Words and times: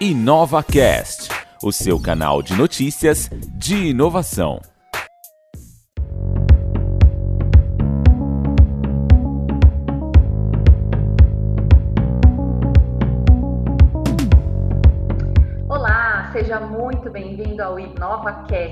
InovaCast, 0.00 1.28
o 1.62 1.70
seu 1.70 2.00
canal 2.00 2.42
de 2.42 2.52
notícias 2.54 3.30
de 3.56 3.90
inovação. 3.90 4.60
Olá, 15.68 16.28
seja 16.32 16.58
muito 16.58 17.08
bem-vindo 17.08 17.62
ao 17.62 17.78
InovaCast, 17.78 18.63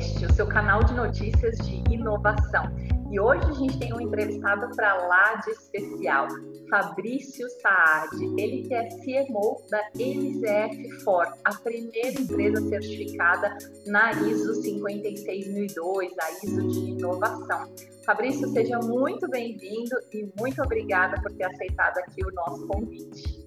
seu 0.42 0.48
canal 0.48 0.82
de 0.82 0.92
notícias 0.94 1.56
de 1.58 1.84
inovação. 1.94 2.64
E 3.12 3.20
hoje 3.20 3.44
a 3.48 3.52
gente 3.52 3.78
tem 3.78 3.94
um 3.94 4.00
entrevistado 4.00 4.74
para 4.74 4.96
lá 5.06 5.36
de 5.36 5.52
especial, 5.52 6.26
Fabrício 6.68 7.46
Saad. 7.60 8.10
Ele 8.36 8.66
que 8.66 8.74
é 8.74 8.88
CMO 8.88 9.64
da 9.70 9.80
NZF4, 9.92 11.32
a 11.44 11.54
primeira 11.54 12.20
empresa 12.20 12.60
certificada 12.68 13.56
na 13.86 14.10
ISO 14.10 14.60
56002, 14.62 16.12
a 16.18 16.44
ISO 16.44 16.68
de 16.68 16.90
inovação. 16.90 17.72
Fabrício, 18.04 18.48
seja 18.48 18.80
muito 18.80 19.28
bem-vindo 19.28 19.96
e 20.12 20.28
muito 20.40 20.60
obrigada 20.60 21.22
por 21.22 21.30
ter 21.36 21.44
aceitado 21.44 21.98
aqui 21.98 22.20
o 22.26 22.32
nosso 22.32 22.66
convite. 22.66 23.46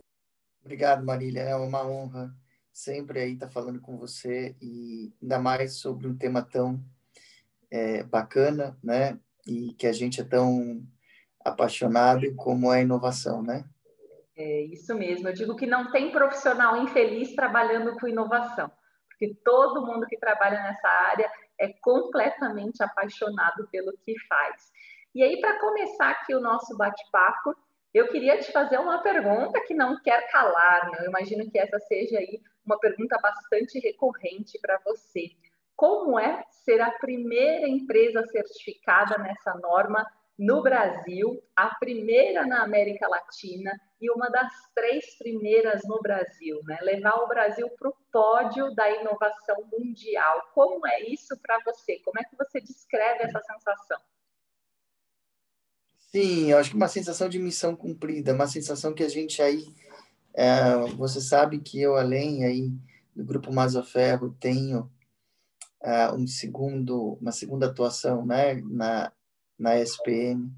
Obrigado, 0.64 1.04
Marília. 1.04 1.42
É 1.42 1.56
uma 1.58 1.86
honra 1.86 2.34
sempre 2.76 3.20
aí 3.20 3.34
estar 3.34 3.50
falando 3.50 3.80
com 3.80 3.98
você 3.98 4.56
e 4.62 5.14
ainda 5.22 5.40
mais 5.40 5.76
sobre 5.76 6.08
um 6.08 6.18
tema 6.18 6.42
tão 6.42 6.84
é, 7.72 8.04
bacana, 8.04 8.78
né? 8.84 9.18
e 9.48 9.74
que 9.74 9.86
a 9.86 9.94
gente 9.94 10.20
é 10.20 10.24
tão 10.24 10.82
apaixonado 11.44 12.34
como 12.36 12.74
é 12.74 12.80
a 12.80 12.82
inovação, 12.82 13.44
né? 13.44 13.64
É 14.36 14.62
isso 14.62 14.94
mesmo. 14.96 15.30
Eu 15.30 15.34
digo 15.34 15.56
que 15.56 15.68
não 15.68 15.92
tem 15.92 16.12
profissional 16.12 16.82
infeliz 16.82 17.34
trabalhando 17.36 17.96
com 17.98 18.08
inovação, 18.08 18.72
porque 19.08 19.36
todo 19.44 19.86
mundo 19.86 20.08
que 20.08 20.18
trabalha 20.18 20.62
nessa 20.62 20.88
área 20.88 21.32
é 21.60 21.70
completamente 21.82 22.84
apaixonado 22.84 23.68
pelo 23.72 23.94
que 24.04 24.16
faz. 24.28 24.72
E 25.14 25.24
aí, 25.24 25.40
para 25.40 25.60
começar 25.60 26.10
aqui 26.10 26.36
o 26.36 26.42
nosso 26.42 26.76
bate-papo, 26.76 27.56
eu 27.94 28.10
queria 28.10 28.38
te 28.40 28.52
fazer 28.52 28.78
uma 28.78 29.02
pergunta 29.02 29.62
que 29.66 29.74
não 29.74 30.02
quer 30.02 30.30
calar, 30.30 30.92
né? 30.92 30.98
Eu 31.02 31.10
imagino 31.10 31.50
que 31.50 31.58
essa 31.58 31.80
seja 31.80 32.18
aí 32.18 32.42
uma 32.66 32.80
pergunta 32.80 33.18
bastante 33.22 33.80
recorrente 33.80 34.60
para 34.60 34.80
você 34.84 35.32
como 35.76 36.18
é 36.18 36.44
ser 36.64 36.82
a 36.82 36.92
primeira 36.92 37.68
empresa 37.68 38.26
certificada 38.28 39.18
nessa 39.18 39.54
norma 39.56 40.06
no 40.38 40.62
Brasil, 40.62 41.42
a 41.56 41.76
primeira 41.76 42.46
na 42.46 42.64
América 42.64 43.08
Latina 43.08 43.72
e 44.02 44.12
uma 44.12 44.30
das 44.30 44.52
três 44.74 45.18
primeiras 45.18 45.82
no 45.86 46.02
Brasil, 46.02 46.60
né? 46.66 46.78
Levar 46.82 47.16
o 47.22 47.28
Brasil 47.28 47.70
para 47.78 47.90
o 47.90 47.96
pódio 48.12 48.74
da 48.76 48.90
inovação 48.90 49.56
mundial. 49.72 50.42
Como 50.54 50.86
é 50.88 51.04
isso 51.04 51.38
para 51.42 51.60
você? 51.64 52.00
Como 52.00 52.20
é 52.20 52.24
que 52.24 52.36
você 52.36 52.60
descreve 52.60 53.24
essa 53.24 53.42
sensação? 53.42 53.98
Sim, 56.12 56.52
eu 56.52 56.58
acho 56.58 56.70
que 56.70 56.78
uma 56.78 56.88
sensação 56.88 57.28
de 57.30 57.40
missão 57.40 57.76
cumprida, 57.76 58.34
uma 58.34 58.48
sensação 58.48 58.94
que 58.94 59.04
a 59.04 59.10
gente 59.10 59.42
aí, 59.42 59.66
é, 60.36 60.78
você 60.96 61.22
sabe 61.22 61.60
que 61.60 61.82
eu 61.82 61.96
além 61.96 62.44
aí 62.44 62.72
do 63.16 63.24
grupo 63.24 63.54
Masoferro 63.54 64.36
tenho 64.40 64.92
uh, 65.82 66.16
um 66.16 66.28
segundo, 66.28 67.18
uma 67.22 67.32
segunda 67.32 67.68
atuação 67.68 68.26
né, 68.26 68.56
na, 68.56 69.12
na 69.58 69.80
SPM, 69.80 70.52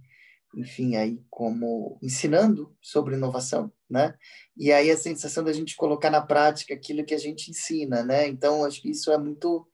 enfim, 0.55 0.95
aí 0.95 1.21
como 1.29 1.99
ensinando 2.01 2.75
sobre 2.81 3.15
inovação, 3.15 3.71
né? 3.87 4.15
E 4.55 4.71
aí 4.71 4.89
a 4.89 4.97
sensação 4.97 5.43
da 5.43 5.53
gente 5.53 5.75
colocar 5.75 6.09
na 6.09 6.21
prática 6.21 6.73
aquilo 6.73 7.05
que 7.05 7.13
a 7.13 7.19
gente 7.19 7.51
ensina, 7.51 8.03
né? 8.03 8.27
Então, 8.27 8.65
acho 8.65 8.81
que 8.81 8.89
isso 8.89 9.11
é 9.11 9.17
muito 9.17 9.67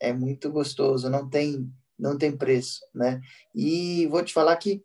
é 0.00 0.12
muito 0.12 0.50
gostoso, 0.50 1.10
não 1.10 1.28
tem 1.28 1.70
não 1.98 2.16
tem 2.16 2.34
preço, 2.34 2.80
né? 2.94 3.20
E 3.54 4.06
vou 4.06 4.22
te 4.24 4.32
falar 4.32 4.56
que 4.56 4.82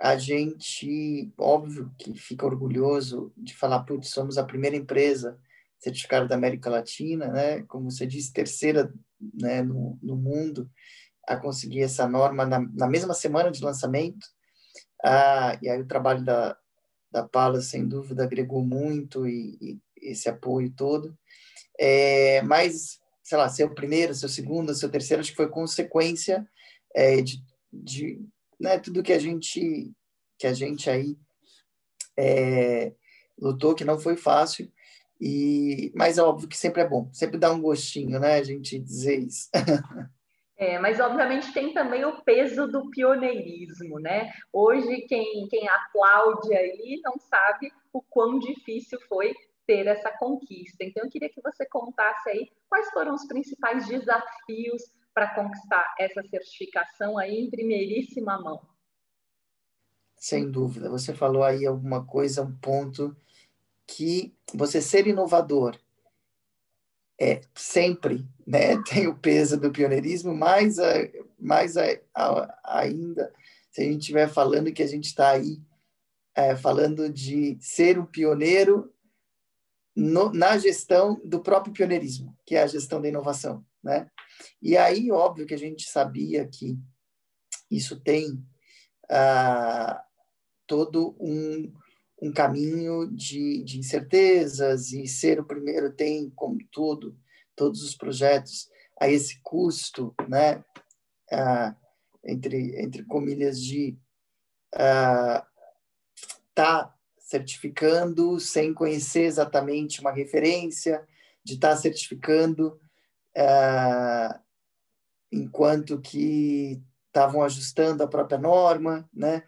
a 0.00 0.16
gente, 0.16 1.30
óbvio 1.36 1.92
que 1.98 2.14
fica 2.14 2.46
orgulhoso 2.46 3.30
de 3.36 3.54
falar, 3.54 3.80
putz, 3.80 4.08
somos 4.08 4.38
a 4.38 4.44
primeira 4.44 4.74
empresa 4.74 5.38
certificada 5.78 6.26
da 6.26 6.34
América 6.34 6.70
Latina, 6.70 7.28
né? 7.28 7.62
Como 7.64 7.90
você 7.90 8.06
disse, 8.06 8.32
terceira 8.32 8.90
né, 9.34 9.62
no, 9.62 9.98
no 10.02 10.16
mundo 10.16 10.70
a 11.28 11.36
conseguir 11.36 11.82
essa 11.82 12.08
norma 12.08 12.46
na, 12.46 12.60
na 12.60 12.88
mesma 12.88 13.12
semana 13.12 13.50
de 13.50 13.62
lançamento. 13.62 14.26
Ah, 15.04 15.58
e 15.60 15.68
aí 15.68 15.80
o 15.80 15.86
trabalho 15.86 16.24
da, 16.24 16.56
da 17.12 17.28
Pala, 17.28 17.60
sem 17.60 17.86
dúvida, 17.86 18.24
agregou 18.24 18.64
muito 18.64 19.26
e, 19.26 19.58
e 19.60 19.80
esse 20.00 20.30
apoio 20.30 20.70
todo. 20.70 21.14
É, 21.78 22.40
mas, 22.42 22.98
sei 23.22 23.36
lá, 23.36 23.50
seu 23.50 23.74
primeiro, 23.74 24.14
seu 24.14 24.30
segundo, 24.30 24.74
seu 24.74 24.88
terceiro, 24.88 25.20
acho 25.20 25.30
que 25.30 25.36
foi 25.36 25.48
consequência 25.50 26.48
é, 26.94 27.20
de, 27.20 27.42
de 27.70 28.18
né, 28.60 28.78
tudo 28.78 29.02
que 29.02 29.12
a 29.12 29.18
gente 29.18 29.92
que 30.38 30.46
a 30.46 30.52
gente 30.52 30.88
aí 30.88 31.18
é, 32.16 32.92
lutou, 33.38 33.74
que 33.74 33.84
não 33.84 33.98
foi 33.98 34.16
fácil, 34.16 34.70
e, 35.20 35.92
mas 35.94 36.16
é 36.16 36.22
óbvio 36.22 36.48
que 36.48 36.56
sempre 36.56 36.80
é 36.80 36.88
bom, 36.88 37.10
sempre 37.12 37.38
dá 37.38 37.52
um 37.52 37.60
gostinho, 37.60 38.18
né, 38.18 38.36
a 38.36 38.42
gente 38.42 38.78
dizer 38.78 39.18
isso. 39.18 39.48
É, 40.56 40.78
mas 40.78 41.00
obviamente 41.00 41.54
tem 41.54 41.72
também 41.72 42.04
o 42.04 42.22
peso 42.22 42.68
do 42.68 42.90
pioneirismo, 42.90 43.98
né? 43.98 44.30
Hoje 44.52 45.06
quem, 45.08 45.48
quem 45.48 45.66
aplaude 45.66 46.54
aí 46.54 47.00
não 47.02 47.18
sabe 47.18 47.72
o 47.90 48.02
quão 48.02 48.38
difícil 48.38 49.00
foi 49.08 49.34
ter 49.66 49.86
essa 49.86 50.10
conquista. 50.18 50.84
Então 50.84 51.02
eu 51.04 51.08
queria 51.08 51.30
que 51.30 51.40
você 51.40 51.64
contasse 51.64 52.28
aí 52.28 52.50
quais 52.68 52.90
foram 52.90 53.14
os 53.14 53.26
principais 53.26 53.88
desafios 53.88 54.82
para 55.20 55.34
conquistar 55.34 55.94
essa 55.98 56.22
certificação 56.22 57.18
aí 57.18 57.40
em 57.40 57.50
primeiríssima 57.50 58.40
mão. 58.40 58.66
Sem 60.16 60.50
dúvida. 60.50 60.88
Você 60.88 61.12
falou 61.12 61.44
aí 61.44 61.66
alguma 61.66 62.06
coisa, 62.06 62.40
um 62.40 62.56
ponto 62.56 63.14
que 63.86 64.34
você 64.54 64.80
ser 64.80 65.06
inovador 65.06 65.78
é 67.20 67.42
sempre 67.54 68.26
né, 68.46 68.82
tem 68.88 69.08
o 69.08 69.14
peso 69.14 69.60
do 69.60 69.70
pioneirismo, 69.70 70.34
mais, 70.34 70.78
a, 70.78 70.94
mais 71.38 71.76
a, 71.76 72.58
ainda 72.64 73.30
se 73.70 73.82
a 73.82 73.84
gente 73.84 74.00
estiver 74.00 74.26
falando 74.26 74.72
que 74.72 74.82
a 74.82 74.88
gente 74.88 75.04
está 75.04 75.32
aí 75.32 75.60
é, 76.34 76.56
falando 76.56 77.10
de 77.10 77.58
ser 77.60 77.98
um 77.98 78.06
pioneiro 78.06 78.90
no, 79.94 80.32
na 80.32 80.56
gestão 80.56 81.20
do 81.22 81.40
próprio 81.40 81.74
pioneirismo, 81.74 82.34
que 82.46 82.56
é 82.56 82.62
a 82.62 82.66
gestão 82.66 83.02
da 83.02 83.08
inovação. 83.08 83.62
Né? 83.82 84.10
E 84.60 84.76
aí, 84.76 85.10
óbvio 85.10 85.46
que 85.46 85.54
a 85.54 85.58
gente 85.58 85.88
sabia 85.88 86.46
que 86.46 86.78
isso 87.70 88.00
tem 88.00 88.42
ah, 89.08 90.02
todo 90.66 91.16
um, 91.20 91.72
um 92.22 92.32
caminho 92.32 93.06
de, 93.10 93.62
de 93.64 93.78
incertezas 93.78 94.92
e 94.92 95.06
ser 95.06 95.40
o 95.40 95.44
primeiro 95.44 95.92
tem, 95.92 96.30
como 96.30 96.58
tudo, 96.70 97.16
todos 97.56 97.82
os 97.82 97.94
projetos, 97.94 98.68
a 99.00 99.08
esse 99.08 99.40
custo, 99.42 100.14
né, 100.28 100.64
ah, 101.32 101.74
entre, 102.24 102.80
entre 102.82 103.04
comilhas, 103.04 103.60
de 103.62 103.98
estar 104.72 105.38
ah, 105.38 105.46
tá 106.54 106.94
certificando 107.18 108.38
sem 108.40 108.74
conhecer 108.74 109.22
exatamente 109.22 110.00
uma 110.00 110.12
referência, 110.12 111.06
de 111.44 111.54
estar 111.54 111.70
tá 111.70 111.76
certificando 111.76 112.80
ah, 113.36 114.40
enquanto 115.32 116.00
que 116.00 116.82
estavam 117.06 117.42
ajustando 117.42 118.02
a 118.02 118.08
própria 118.08 118.38
norma, 118.38 119.08
né? 119.12 119.44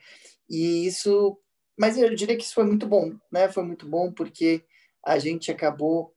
E 0.48 0.86
isso 0.86 1.38
mas 1.78 1.96
eu 1.96 2.14
diria 2.14 2.36
que 2.36 2.44
isso 2.44 2.54
foi 2.54 2.64
muito 2.64 2.86
bom, 2.86 3.14
né? 3.30 3.48
Foi 3.48 3.64
muito 3.64 3.88
bom 3.88 4.12
porque 4.12 4.64
a 5.04 5.18
gente 5.18 5.50
acabou 5.50 6.14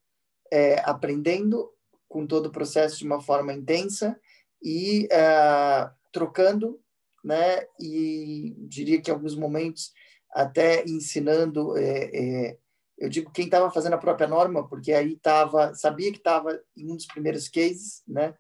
é, 0.52 0.80
aprendendo 0.82 1.72
com 2.08 2.28
todo 2.28 2.48
o 2.48 2.52
processo 2.52 3.00
de 3.00 3.06
uma 3.06 3.22
forma 3.22 3.54
intensa 3.54 4.20
e 4.62 5.06
uh, 5.06 5.90
trocando, 6.12 6.80
né? 7.24 7.66
E 7.80 8.54
diria 8.60 9.02
que 9.02 9.10
em 9.10 9.14
alguns 9.14 9.36
momentos 9.36 9.92
até 10.32 10.84
ensinando, 10.84 11.78
é, 11.78 12.12
é, 12.14 12.58
eu 12.98 13.10
digo 13.10 13.32
quem 13.32 13.46
estava 13.46 13.72
fazendo 13.72 13.94
a 13.94 14.00
própria 14.00 14.28
norma, 14.28 14.68
porque 14.68 14.94
aí 14.94 15.14
estava, 15.14 15.74
sabia 15.76 16.12
que 16.12 16.18
estava 16.18 16.60
em 16.76 16.92
um 16.92 16.96
dos 16.96 17.06
primeiros 17.06 17.50
cases, 17.50 18.04
né? 18.08 18.34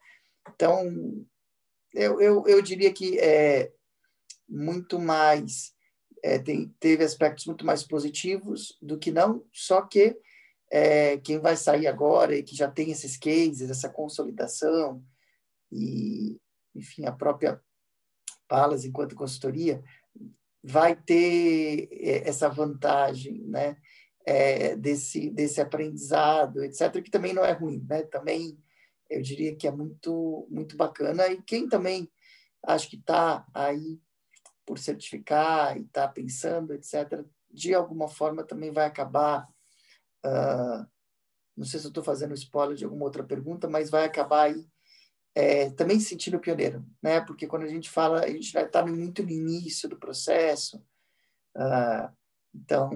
Então, 0.54 1.26
eu, 1.94 2.22
eu, 2.22 2.48
eu 2.48 2.62
diria 2.62 2.94
que 2.94 3.20
é 3.20 3.72
muito 4.48 5.00
mais 5.00 5.76
é, 6.26 6.40
tem, 6.40 6.74
teve 6.80 7.04
aspectos 7.04 7.46
muito 7.46 7.64
mais 7.64 7.84
positivos 7.84 8.76
do 8.82 8.98
que 8.98 9.12
não, 9.12 9.46
só 9.54 9.82
que 9.84 10.18
é, 10.72 11.18
quem 11.20 11.38
vai 11.40 11.56
sair 11.56 11.86
agora 11.86 12.36
e 12.36 12.42
que 12.42 12.56
já 12.56 12.70
tem 12.70 12.90
esses 12.90 13.16
cases, 13.16 13.70
essa 13.70 13.88
consolidação 13.88 15.04
e, 15.72 16.40
enfim, 16.74 17.06
a 17.06 17.12
própria 17.12 17.62
Palas 18.48 18.86
enquanto 18.86 19.16
consultoria 19.16 19.84
vai 20.64 20.96
ter 20.96 21.88
é, 21.92 22.28
essa 22.28 22.50
vantagem, 22.50 23.44
né? 23.46 23.78
É, 24.26 24.76
desse, 24.76 25.30
desse 25.30 25.62
aprendizado, 25.62 26.64
etc., 26.64 27.02
que 27.02 27.12
também 27.12 27.34
não 27.34 27.46
é 27.46 27.52
ruim, 27.52 27.86
né? 27.88 28.04
Também 28.04 28.58
eu 29.10 29.22
diria 29.22 29.56
que 29.56 29.68
é 29.68 29.72
muito, 29.72 30.48
muito 30.50 30.76
bacana. 30.76 31.28
E 31.28 31.42
quem 31.44 31.70
também 31.70 32.12
acho 32.64 32.90
que 32.90 32.98
está 32.98 33.46
aí 33.54 34.00
por 34.66 34.80
certificar 34.80 35.78
e 35.78 35.82
está 35.82 36.08
pensando, 36.08 36.74
etc., 36.74 37.24
de 37.52 37.74
alguma 37.74 38.08
forma 38.08 38.44
também 38.44 38.72
vai 38.72 38.86
acabar. 38.86 39.48
Uh, 40.26 40.86
não 41.56 41.66
sei 41.66 41.80
se 41.80 41.86
eu 41.86 41.90
estou 41.90 42.04
fazendo 42.04 42.34
spoiler 42.34 42.76
de 42.76 42.84
alguma 42.84 43.06
outra 43.06 43.24
pergunta, 43.24 43.70
mas 43.70 43.90
vai 43.90 44.06
acabar 44.06 44.46
aí 44.46 44.68
é, 45.36 45.70
também 45.72 46.00
se 46.00 46.08
sentindo 46.08 46.40
pioneiro, 46.40 46.86
né? 47.04 47.20
Porque 47.22 47.46
quando 47.46 47.64
a 47.64 47.68
gente 47.68 47.90
fala, 47.90 48.24
a 48.24 48.30
gente 48.30 48.58
estar 48.58 48.86
muito 48.86 49.22
no 49.22 49.30
início 49.30 49.90
do 49.90 50.00
processo, 50.00 50.78
uh, 51.58 52.10
então 52.54 52.90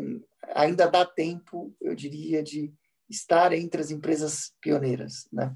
ainda 0.48 0.88
dá 0.88 1.06
tempo, 1.06 1.76
eu 1.82 1.96
diria, 1.96 2.44
de 2.44 2.74
estar 3.10 3.54
entre 3.54 3.82
as 3.82 3.92
empresas 3.92 4.54
pioneiras, 4.62 5.28
né? 5.32 5.56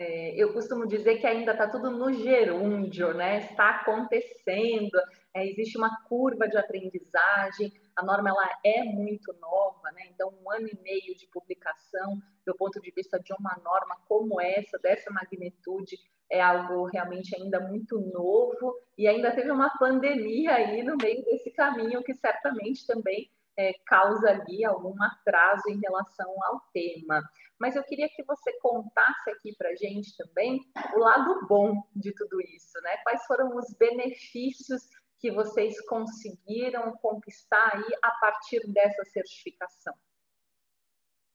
É, 0.00 0.32
eu 0.40 0.52
costumo 0.52 0.86
dizer 0.86 1.18
que 1.18 1.26
ainda 1.26 1.50
está 1.50 1.68
tudo 1.68 1.90
no 1.90 2.12
gerúndio, 2.12 3.12
né? 3.14 3.38
Está 3.38 3.70
acontecendo, 3.70 4.96
é, 5.34 5.44
existe 5.44 5.76
uma 5.76 6.04
curva 6.04 6.48
de 6.48 6.56
aprendizagem, 6.56 7.72
a 7.96 8.04
norma 8.04 8.28
ela 8.28 8.48
é 8.64 8.84
muito 8.84 9.34
nova, 9.40 9.90
né? 9.90 10.02
Então, 10.14 10.32
um 10.40 10.52
ano 10.52 10.68
e 10.68 10.78
meio 10.82 11.16
de 11.16 11.26
publicação, 11.26 12.16
do 12.46 12.54
ponto 12.54 12.80
de 12.80 12.92
vista 12.92 13.18
de 13.18 13.32
uma 13.32 13.60
norma 13.64 13.96
como 14.08 14.40
essa, 14.40 14.78
dessa 14.78 15.10
magnitude, 15.10 15.98
é 16.30 16.40
algo 16.40 16.84
realmente 16.84 17.34
ainda 17.34 17.58
muito 17.58 17.98
novo 17.98 18.74
e 18.96 19.08
ainda 19.08 19.32
teve 19.32 19.50
uma 19.50 19.70
pandemia 19.78 20.54
aí 20.54 20.82
no 20.84 20.96
meio 20.96 21.24
desse 21.24 21.50
caminho 21.50 22.04
que 22.04 22.14
certamente 22.14 22.86
também 22.86 23.28
é, 23.58 23.72
causa 23.84 24.30
ali 24.30 24.64
algum 24.64 24.94
atraso 25.02 25.68
em 25.68 25.80
relação 25.80 26.32
ao 26.44 26.60
tema. 26.72 27.20
Mas 27.58 27.74
eu 27.74 27.82
queria 27.82 28.08
que 28.08 28.22
você 28.22 28.52
contasse 28.60 29.30
aqui 29.30 29.52
para 29.58 29.74
gente 29.74 30.16
também 30.16 30.60
o 30.94 31.00
lado 31.00 31.44
bom 31.48 31.82
de 31.94 32.14
tudo 32.14 32.40
isso, 32.40 32.80
né? 32.82 32.96
Quais 33.02 33.26
foram 33.26 33.56
os 33.56 33.74
benefícios 33.76 34.82
que 35.18 35.32
vocês 35.32 35.80
conseguiram 35.86 36.92
conquistar 37.02 37.72
aí 37.74 37.98
a 38.00 38.12
partir 38.12 38.60
dessa 38.72 39.04
certificação? 39.06 39.92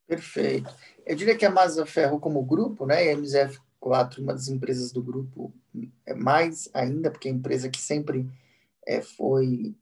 Perfeito. 0.07 0.73
Eu 1.05 1.17
diria 1.17 1.37
que 1.37 1.45
a 1.45 1.51
Masa 1.51 1.85
Ferro 1.85 2.21
como 2.21 2.45
grupo, 2.45 2.85
né, 2.85 3.05
e 3.05 3.09
a 3.09 3.17
MZF4, 3.17 4.19
uma 4.19 4.33
das 4.33 4.47
empresas 4.47 4.93
do 4.93 5.03
grupo, 5.03 5.53
é 6.05 6.13
mais 6.13 6.69
ainda, 6.73 7.11
porque 7.11 7.27
é 7.27 7.31
a 7.31 7.35
empresa 7.35 7.69
que 7.69 7.81
sempre 7.81 8.29
é, 8.85 9.01
foi 9.01 9.75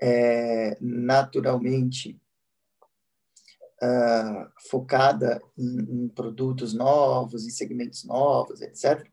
é, 0.00 0.76
naturalmente 0.80 2.20
uh, 3.82 4.50
focada 4.68 5.42
em, 5.56 6.04
em, 6.04 6.08
produtos 6.08 6.74
novos, 6.74 7.46
em 7.46 7.50
segmentos 7.50 8.04
novos, 8.04 8.60
etc., 8.60 9.08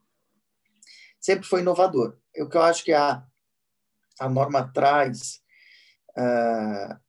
sempre 1.20 1.48
foi 1.48 1.62
inovador. 1.62 2.18
O 2.38 2.50
que 2.50 2.58
eu 2.58 2.62
acho 2.62 2.84
que 2.84 2.94
a, 2.94 3.26
a 4.20 4.30
norma 4.30 4.72
traz 4.74 5.42
uh, 6.18 7.00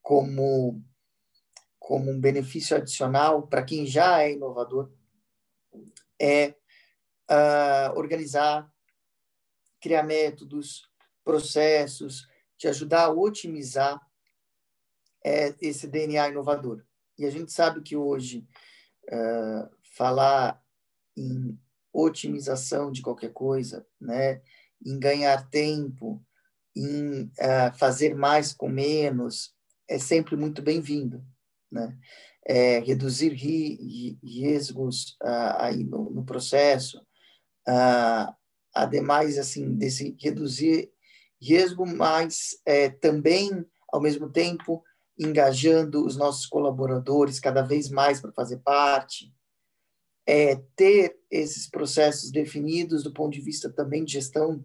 como, 0.00 0.82
como 1.78 2.10
um 2.10 2.20
benefício 2.20 2.76
adicional 2.76 3.46
para 3.46 3.64
quem 3.64 3.86
já 3.86 4.22
é 4.22 4.32
inovador 4.32 4.92
é 6.20 6.54
uh, 7.30 7.96
organizar, 7.96 8.70
criar 9.80 10.02
métodos, 10.02 10.88
processos, 11.24 12.29
te 12.60 12.68
ajudar 12.68 13.04
a 13.04 13.10
otimizar 13.10 13.98
é, 15.24 15.54
esse 15.62 15.88
DNA 15.88 16.28
inovador. 16.28 16.84
E 17.18 17.24
a 17.24 17.30
gente 17.30 17.50
sabe 17.50 17.80
que 17.80 17.96
hoje 17.96 18.46
uh, 19.04 19.66
falar 19.96 20.62
em 21.16 21.58
otimização 21.90 22.92
de 22.92 23.00
qualquer 23.00 23.32
coisa, 23.32 23.86
né, 23.98 24.42
em 24.84 24.98
ganhar 24.98 25.48
tempo, 25.48 26.22
em 26.76 27.22
uh, 27.22 27.78
fazer 27.78 28.14
mais 28.14 28.52
com 28.52 28.68
menos, 28.68 29.54
é 29.88 29.98
sempre 29.98 30.36
muito 30.36 30.60
bem-vindo, 30.60 31.24
né? 31.72 31.98
É, 32.46 32.78
reduzir 32.80 33.32
ri, 33.34 34.18
riscos 34.22 35.16
uh, 35.22 35.56
aí 35.58 35.84
no, 35.84 36.10
no 36.10 36.24
processo, 36.24 36.98
uh, 37.68 38.34
ademais 38.74 39.38
assim 39.38 39.74
desse 39.74 40.16
reduzir 40.18 40.90
risco, 41.40 41.86
mas 41.86 42.60
é, 42.66 42.90
também 42.90 43.64
ao 43.88 44.00
mesmo 44.00 44.30
tempo 44.30 44.84
engajando 45.18 46.04
os 46.04 46.16
nossos 46.16 46.46
colaboradores 46.46 47.40
cada 47.40 47.62
vez 47.62 47.90
mais 47.90 48.20
para 48.20 48.32
fazer 48.32 48.58
parte, 48.58 49.32
é, 50.26 50.56
ter 50.76 51.18
esses 51.30 51.68
processos 51.68 52.30
definidos 52.30 53.02
do 53.02 53.12
ponto 53.12 53.32
de 53.32 53.40
vista 53.40 53.70
também 53.70 54.04
de 54.04 54.12
gestão, 54.12 54.64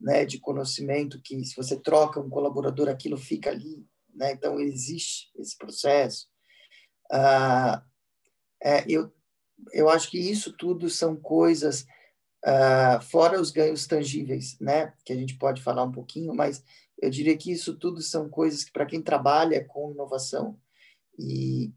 né, 0.00 0.24
de 0.24 0.38
conhecimento, 0.38 1.20
que 1.22 1.44
se 1.44 1.54
você 1.54 1.78
troca 1.78 2.20
um 2.20 2.28
colaborador, 2.28 2.88
aquilo 2.88 3.16
fica 3.16 3.50
ali, 3.50 3.86
né, 4.14 4.32
então 4.32 4.58
existe 4.58 5.30
esse 5.36 5.56
processo. 5.56 6.26
Ah, 7.10 7.84
é, 8.60 8.84
eu, 8.88 9.12
eu 9.72 9.88
acho 9.88 10.10
que 10.10 10.18
isso 10.18 10.52
tudo 10.56 10.88
são 10.88 11.14
coisas, 11.14 11.86
ah, 12.44 13.00
fora 13.00 13.40
os 13.40 13.50
ganhos 13.50 13.86
tangíveis, 13.86 14.58
né, 14.60 14.92
que 15.04 15.12
a 15.12 15.16
gente 15.16 15.36
pode 15.36 15.62
falar 15.62 15.84
um 15.84 15.92
pouquinho, 15.92 16.34
mas 16.34 16.64
eu 17.00 17.10
diria 17.10 17.36
que 17.36 17.52
isso 17.52 17.76
tudo 17.76 18.00
são 18.00 18.28
coisas 18.28 18.64
que, 18.64 18.72
para 18.72 18.86
quem 18.86 19.02
trabalha 19.02 19.64
com 19.64 19.92
inovação, 19.92 20.58
e 21.18 21.72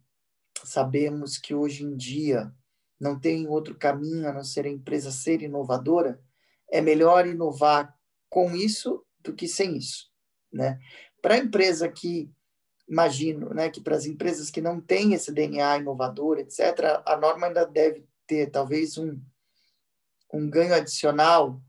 sabemos 0.63 1.37
que 1.37 1.53
hoje 1.53 1.83
em 1.83 1.95
dia 1.95 2.51
não 2.99 3.19
tem 3.19 3.47
outro 3.47 3.75
caminho 3.75 4.27
a 4.27 4.33
não 4.33 4.43
ser 4.43 4.65
a 4.65 4.69
empresa 4.69 5.11
ser 5.11 5.41
inovadora, 5.41 6.19
é 6.71 6.81
melhor 6.81 7.27
inovar 7.27 7.95
com 8.29 8.55
isso 8.55 9.03
do 9.19 9.33
que 9.33 9.47
sem 9.47 9.77
isso, 9.77 10.09
né? 10.51 10.79
Para 11.21 11.35
a 11.35 11.39
empresa 11.39 11.89
que 11.89 12.31
imagino, 12.87 13.53
né, 13.53 13.69
que 13.69 13.81
para 13.81 13.95
as 13.95 14.05
empresas 14.05 14.49
que 14.51 14.61
não 14.61 14.79
têm 14.79 15.13
esse 15.13 15.31
DNA 15.31 15.79
inovador, 15.79 16.37
etc, 16.37 17.01
a 17.03 17.17
norma 17.17 17.47
ainda 17.47 17.65
deve 17.65 18.05
ter 18.27 18.51
talvez 18.51 18.97
um 18.97 19.19
um 20.35 20.49
ganho 20.49 20.73
adicional 20.73 21.61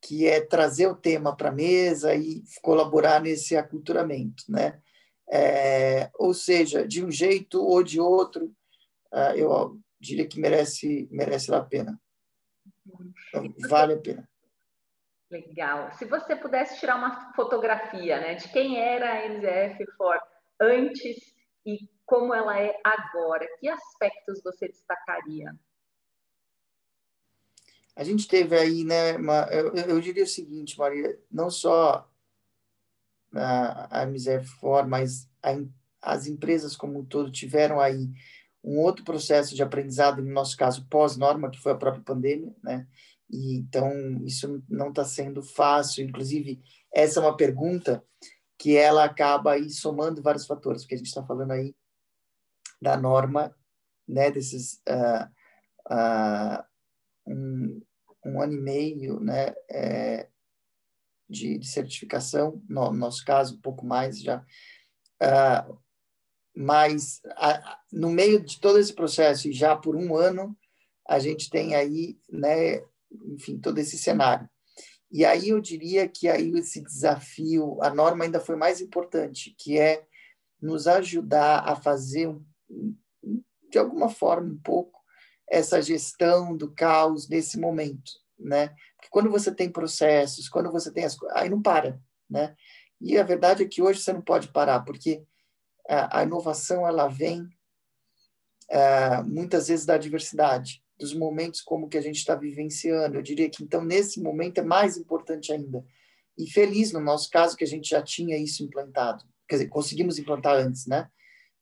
que 0.00 0.26
é 0.26 0.40
trazer 0.40 0.88
o 0.88 0.96
tema 0.96 1.36
para 1.36 1.50
a 1.50 1.52
mesa 1.52 2.14
e 2.14 2.42
colaborar 2.60 3.20
nesse 3.20 3.56
aculturamento, 3.56 4.44
né? 4.48 4.80
É, 5.30 6.10
ou 6.14 6.34
seja, 6.34 6.86
de 6.86 7.04
um 7.04 7.10
jeito 7.10 7.62
ou 7.62 7.82
de 7.82 8.00
outro, 8.00 8.46
uh, 9.12 9.34
eu 9.36 9.78
diria 10.00 10.26
que 10.26 10.40
merece 10.40 11.08
merece 11.10 11.54
a 11.54 11.62
pena. 11.62 11.98
Então, 13.28 13.54
vale 13.68 13.94
a 13.94 13.98
pena. 13.98 14.28
Legal. 15.30 15.92
Se 15.92 16.04
você 16.04 16.36
pudesse 16.36 16.78
tirar 16.78 16.96
uma 16.96 17.32
fotografia, 17.34 18.20
né, 18.20 18.34
de 18.34 18.48
quem 18.52 18.78
era 18.78 19.12
a 19.12 19.28
MZF 19.28 19.86
for 19.96 20.20
antes 20.60 21.32
e 21.64 21.88
como 22.04 22.34
ela 22.34 22.60
é 22.60 22.78
agora, 22.84 23.48
que 23.58 23.68
aspectos 23.68 24.42
você 24.42 24.68
destacaria? 24.68 25.54
A 27.94 28.04
gente 28.04 28.26
teve 28.26 28.56
aí, 28.56 28.84
né, 28.84 29.16
uma, 29.16 29.46
eu, 29.50 29.74
eu, 29.74 30.00
diria 30.00 30.24
o 30.24 30.26
seguinte, 30.26 30.78
Maria, 30.78 31.18
não 31.30 31.50
só 31.50 32.08
a, 33.34 34.02
a 34.02 34.06
Miserfor, 34.06 34.88
mas 34.88 35.28
a, 35.42 35.50
as 36.00 36.26
empresas 36.26 36.76
como 36.76 37.00
um 37.00 37.04
todo 37.04 37.30
tiveram 37.30 37.80
aí 37.80 38.10
um 38.64 38.78
outro 38.78 39.04
processo 39.04 39.54
de 39.54 39.62
aprendizado, 39.62 40.22
no 40.22 40.32
nosso 40.32 40.56
caso, 40.56 40.86
pós-norma, 40.88 41.50
que 41.50 41.60
foi 41.60 41.72
a 41.72 41.76
própria 41.76 42.02
pandemia, 42.02 42.54
né? 42.62 42.86
E, 43.28 43.56
então, 43.56 43.90
isso 44.24 44.62
não 44.68 44.90
está 44.90 45.04
sendo 45.04 45.42
fácil. 45.42 46.04
Inclusive, 46.04 46.62
essa 46.94 47.18
é 47.18 47.22
uma 47.22 47.36
pergunta 47.36 48.04
que 48.58 48.76
ela 48.76 49.04
acaba 49.04 49.52
aí 49.52 49.70
somando 49.70 50.22
vários 50.22 50.46
fatores, 50.46 50.82
porque 50.82 50.94
a 50.94 50.98
gente 50.98 51.08
está 51.08 51.24
falando 51.24 51.50
aí 51.50 51.74
da 52.80 52.96
norma, 52.96 53.54
né, 54.06 54.30
desses 54.30 54.82
uh, 54.88 55.24
uh, 55.92 56.64
um, 57.26 57.80
um 58.24 58.40
ano 58.40 58.54
e 58.54 58.60
meio 58.60 59.20
né, 59.20 59.54
é, 59.70 60.28
de, 61.28 61.58
de, 61.58 61.66
certificação, 61.66 62.62
no, 62.68 62.86
no, 62.86 62.98
nosso 62.98 63.24
caso, 63.24 63.56
um 63.56 63.60
pouco 63.60 63.84
mais 63.86 64.20
já. 64.20 64.44
Uh, 65.22 65.78
mas 66.54 67.20
a, 67.36 67.78
no 67.92 68.10
meio 68.10 68.44
de 68.44 68.60
todo 68.60 68.78
esse 68.78 68.92
processo, 68.92 69.48
e 69.48 69.52
já 69.52 69.76
por 69.76 69.96
um 69.96 70.16
ano, 70.16 70.56
a 71.08 71.18
gente 71.18 71.50
tem 71.50 71.74
aí, 71.74 72.18
né, 72.30 72.82
enfim, 73.26 73.58
todo 73.58 73.78
esse 73.78 73.96
cenário. 73.96 74.48
E 75.10 75.24
aí 75.26 75.50
eu 75.50 75.60
diria 75.60 76.08
que 76.08 76.26
aí 76.26 76.50
esse 76.52 76.82
desafio, 76.82 77.78
a 77.82 77.94
norma 77.94 78.24
ainda 78.24 78.40
foi 78.40 78.56
mais 78.56 78.80
importante, 78.80 79.54
que 79.58 79.78
é 79.78 80.06
nos 80.60 80.86
ajudar 80.86 81.58
a 81.68 81.76
fazer, 81.76 82.34
de 83.70 83.78
alguma 83.78 84.08
forma, 84.08 84.48
um 84.48 84.58
pouco, 84.58 85.01
essa 85.52 85.82
gestão 85.82 86.56
do 86.56 86.72
caos 86.72 87.28
nesse 87.28 87.60
momento, 87.60 88.10
né? 88.38 88.68
Porque 88.96 89.10
quando 89.10 89.30
você 89.30 89.54
tem 89.54 89.70
processos, 89.70 90.48
quando 90.48 90.72
você 90.72 90.90
tem 90.90 91.04
as 91.04 91.14
aí 91.32 91.50
não 91.50 91.60
para, 91.60 92.00
né? 92.28 92.56
E 92.98 93.18
a 93.18 93.22
verdade 93.22 93.62
é 93.62 93.68
que 93.68 93.82
hoje 93.82 94.00
você 94.00 94.14
não 94.14 94.22
pode 94.22 94.48
parar, 94.48 94.80
porque 94.80 95.22
a 95.86 96.22
inovação 96.22 96.86
ela 96.86 97.06
vem 97.06 97.42
uh, 97.42 99.22
muitas 99.26 99.68
vezes 99.68 99.84
da 99.84 99.98
diversidade, 99.98 100.82
dos 100.98 101.12
momentos 101.12 101.60
como 101.60 101.88
que 101.88 101.98
a 101.98 102.00
gente 102.00 102.16
está 102.16 102.34
vivenciando. 102.34 103.18
Eu 103.18 103.22
diria 103.22 103.50
que 103.50 103.62
então 103.62 103.84
nesse 103.84 104.22
momento 104.22 104.58
é 104.58 104.62
mais 104.62 104.96
importante 104.96 105.52
ainda. 105.52 105.84
E 106.38 106.50
feliz 106.50 106.92
no 106.92 107.00
nosso 107.00 107.28
caso 107.28 107.56
que 107.56 107.64
a 107.64 107.66
gente 107.66 107.90
já 107.90 108.00
tinha 108.00 108.38
isso 108.38 108.62
implantado, 108.64 109.22
quer 109.46 109.56
dizer, 109.56 109.68
conseguimos 109.68 110.18
implantar 110.18 110.54
antes, 110.54 110.86
né? 110.86 111.10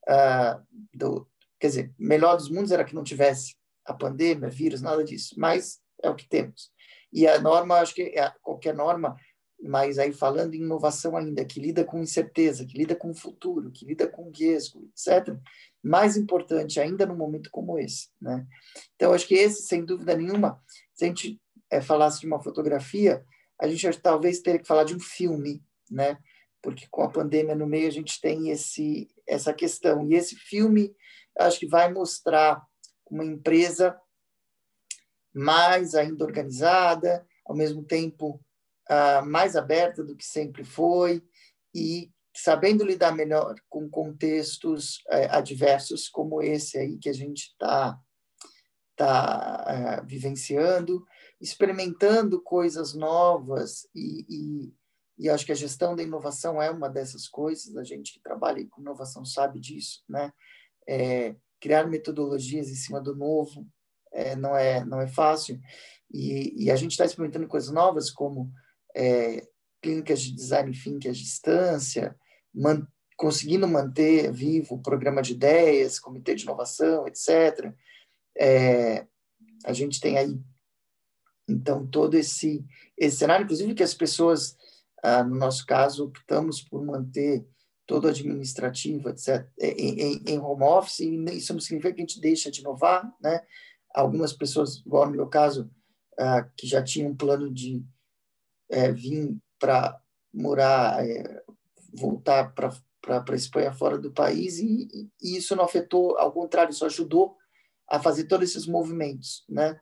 Uh, 0.07 0.63
do, 0.93 1.27
quer 1.59 1.67
dizer, 1.67 1.93
melhor 1.99 2.37
dos 2.37 2.49
mundos 2.49 2.71
era 2.71 2.85
que 2.85 2.95
não 2.95 3.03
tivesse 3.03 3.59
a 3.85 3.93
pandemia, 3.93 4.49
vírus, 4.49 4.81
nada 4.81 5.03
disso, 5.03 5.35
mas 5.37 5.79
é 6.01 6.09
o 6.09 6.15
que 6.15 6.27
temos. 6.27 6.71
E 7.11 7.27
a 7.27 7.39
norma, 7.39 7.79
acho 7.79 7.93
que 7.93 8.03
é, 8.03 8.31
qualquer 8.41 8.73
norma, 8.73 9.15
mas 9.61 9.99
aí 9.99 10.11
falando 10.11 10.55
em 10.55 10.61
inovação 10.61 11.15
ainda, 11.15 11.45
que 11.45 11.59
lida 11.59 11.83
com 11.83 12.01
incerteza, 12.01 12.65
que 12.65 12.77
lida 12.77 12.95
com 12.95 13.11
o 13.11 13.15
futuro, 13.15 13.71
que 13.71 13.85
lida 13.85 14.07
com 14.07 14.31
risco, 14.31 14.89
etc., 14.89 15.35
mais 15.83 16.17
importante 16.17 16.79
ainda 16.79 17.05
num 17.05 17.15
momento 17.15 17.49
como 17.51 17.77
esse, 17.77 18.09
né? 18.19 18.45
Então, 18.95 19.13
acho 19.13 19.27
que 19.27 19.35
esse, 19.35 19.63
sem 19.63 19.83
dúvida 19.83 20.15
nenhuma, 20.15 20.61
se 20.93 21.05
a 21.05 21.07
gente 21.07 21.41
é, 21.69 21.81
falasse 21.81 22.19
de 22.21 22.27
uma 22.27 22.41
fotografia, 22.41 23.23
a 23.59 23.67
gente 23.67 23.99
talvez 23.99 24.41
teria 24.41 24.59
que 24.59 24.67
falar 24.67 24.83
de 24.83 24.95
um 24.95 24.99
filme, 24.99 25.63
né? 25.89 26.17
Porque 26.61 26.87
com 26.89 27.03
a 27.03 27.09
pandemia 27.09 27.55
no 27.55 27.67
meio 27.67 27.87
a 27.87 27.91
gente 27.91 28.19
tem 28.21 28.49
esse 28.49 29.07
essa 29.27 29.53
questão. 29.53 30.07
E 30.07 30.13
esse 30.13 30.35
filme, 30.35 30.93
acho 31.39 31.59
que 31.59 31.67
vai 31.67 31.91
mostrar 31.91 32.61
uma 33.11 33.25
empresa 33.25 33.99
mais 35.33 35.93
ainda 35.93 36.23
organizada, 36.23 37.27
ao 37.45 37.55
mesmo 37.55 37.83
tempo 37.83 38.41
uh, 38.89 39.25
mais 39.25 39.55
aberta 39.55 40.03
do 40.03 40.15
que 40.15 40.25
sempre 40.25 40.63
foi 40.63 41.23
e 41.75 42.11
sabendo 42.35 42.85
lidar 42.85 43.13
melhor 43.13 43.55
com 43.69 43.89
contextos 43.89 44.97
uh, 45.09 45.27
adversos 45.31 46.07
como 46.07 46.41
esse 46.41 46.77
aí 46.77 46.97
que 46.97 47.09
a 47.09 47.13
gente 47.13 47.47
está 47.47 47.99
tá, 48.95 50.01
uh, 50.01 50.07
vivenciando, 50.07 51.05
experimentando 51.39 52.41
coisas 52.41 52.93
novas 52.93 53.87
e, 53.93 54.25
e, 54.29 54.73
e, 55.17 55.29
acho 55.29 55.45
que 55.45 55.51
a 55.51 55.55
gestão 55.55 55.95
da 55.95 56.03
inovação 56.03 56.61
é 56.61 56.69
uma 56.69 56.89
dessas 56.89 57.27
coisas. 57.27 57.75
A 57.75 57.83
gente 57.83 58.13
que 58.13 58.21
trabalha 58.21 58.65
com 58.69 58.81
inovação 58.81 59.25
sabe 59.25 59.59
disso, 59.59 60.03
né? 60.07 60.31
É, 60.87 61.35
criar 61.61 61.87
metodologias 61.87 62.69
em 62.69 62.75
cima 62.75 62.99
do 62.99 63.15
novo 63.15 63.65
é, 64.11 64.35
não 64.35 64.57
é 64.57 64.83
não 64.83 64.99
é 64.99 65.07
fácil 65.07 65.59
e, 66.13 66.65
e 66.65 66.71
a 66.71 66.75
gente 66.75 66.91
está 66.91 67.05
experimentando 67.05 67.47
coisas 67.47 67.71
novas 67.71 68.09
como 68.09 68.51
é, 68.95 69.47
clínicas 69.81 70.21
de 70.21 70.33
design 70.33 70.71
thinking 70.71 71.09
à 71.09 71.11
distância, 71.11 72.15
man, 72.53 72.85
conseguindo 73.17 73.67
manter 73.67 74.31
vivo 74.31 74.75
o 74.75 74.81
programa 74.81 75.21
de 75.21 75.33
ideias, 75.33 75.99
comitê 75.99 76.35
de 76.35 76.43
inovação, 76.43 77.07
etc. 77.07 77.73
É, 78.37 79.07
a 79.65 79.73
gente 79.73 79.99
tem 79.99 80.17
aí, 80.17 80.39
então, 81.47 81.85
todo 81.85 82.15
esse, 82.15 82.65
esse 82.97 83.17
cenário, 83.17 83.43
inclusive 83.43 83.73
que 83.73 83.83
as 83.83 83.93
pessoas, 83.93 84.55
ah, 85.03 85.23
no 85.23 85.35
nosso 85.35 85.65
caso, 85.65 86.05
optamos 86.05 86.61
por 86.61 86.83
manter 86.83 87.45
todo 87.85 88.07
administrativo, 88.07 89.09
etc., 89.09 89.47
em, 89.59 89.99
em, 89.99 90.23
em 90.27 90.39
home 90.39 90.63
office, 90.63 90.99
e 90.99 91.15
isso 91.35 91.53
não 91.53 91.59
significa 91.59 91.93
que 91.93 92.01
a 92.01 92.05
gente 92.05 92.21
deixa 92.21 92.51
de 92.51 92.61
inovar, 92.61 93.11
né? 93.21 93.41
Algumas 93.93 94.31
pessoas, 94.31 94.77
igual 94.85 95.07
no 95.07 95.11
meu 95.11 95.27
caso, 95.27 95.69
ah, 96.17 96.43
que 96.55 96.67
já 96.67 96.83
tinham 96.83 97.11
um 97.11 97.15
plano 97.15 97.51
de 97.51 97.83
é, 98.69 98.91
vir 98.91 99.37
para 99.59 99.99
morar, 100.33 101.05
é, 101.05 101.43
voltar 101.93 102.53
para 102.53 102.71
a 103.07 103.35
Espanha 103.35 103.73
fora 103.73 103.97
do 103.97 104.11
país 104.11 104.59
e, 104.59 104.87
e, 105.21 105.37
isso 105.37 105.55
não 105.55 105.65
afetou, 105.65 106.17
ao 106.17 106.31
contrário, 106.31 106.71
isso 106.71 106.85
ajudou 106.85 107.35
a 107.89 107.99
fazer 107.99 108.25
todos 108.25 108.49
esses 108.49 108.65
movimentos, 108.65 109.43
né? 109.49 109.79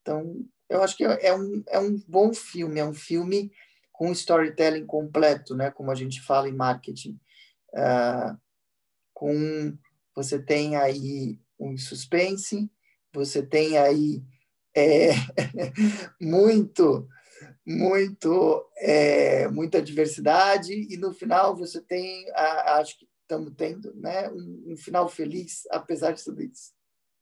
Então, 0.00 0.44
eu 0.68 0.82
acho 0.82 0.96
que 0.96 1.04
é 1.04 1.34
um, 1.34 1.62
é 1.68 1.78
um 1.78 2.02
bom 2.08 2.32
filme, 2.32 2.80
é 2.80 2.84
um 2.84 2.94
filme 2.94 3.52
com 3.92 4.10
storytelling 4.10 4.86
completo, 4.86 5.54
né? 5.54 5.70
Como 5.70 5.90
a 5.90 5.94
gente 5.94 6.22
fala 6.22 6.48
em 6.48 6.54
marketing. 6.54 7.20
Uh, 7.74 8.38
com 9.14 9.76
você 10.14 10.42
tem 10.42 10.76
aí 10.76 11.38
um 11.58 11.76
suspense, 11.76 12.70
você 13.12 13.42
tem 13.42 13.78
aí 13.78 14.22
é, 14.74 15.10
muito 16.20 17.08
muito 17.64 18.68
é, 18.78 19.46
muita 19.48 19.80
diversidade 19.80 20.72
e 20.72 20.96
no 20.96 21.12
final 21.12 21.54
você 21.54 21.80
tem 21.80 22.28
a, 22.34 22.78
acho 22.78 22.98
que 22.98 23.08
estamos 23.20 23.52
tendo 23.56 23.94
né 23.94 24.28
um, 24.30 24.72
um, 24.72 24.76
final 24.76 25.08
feliz 25.08 25.62
apesar 25.70 26.12
de 26.12 26.24
tudo 26.24 26.42
isso 26.42 26.72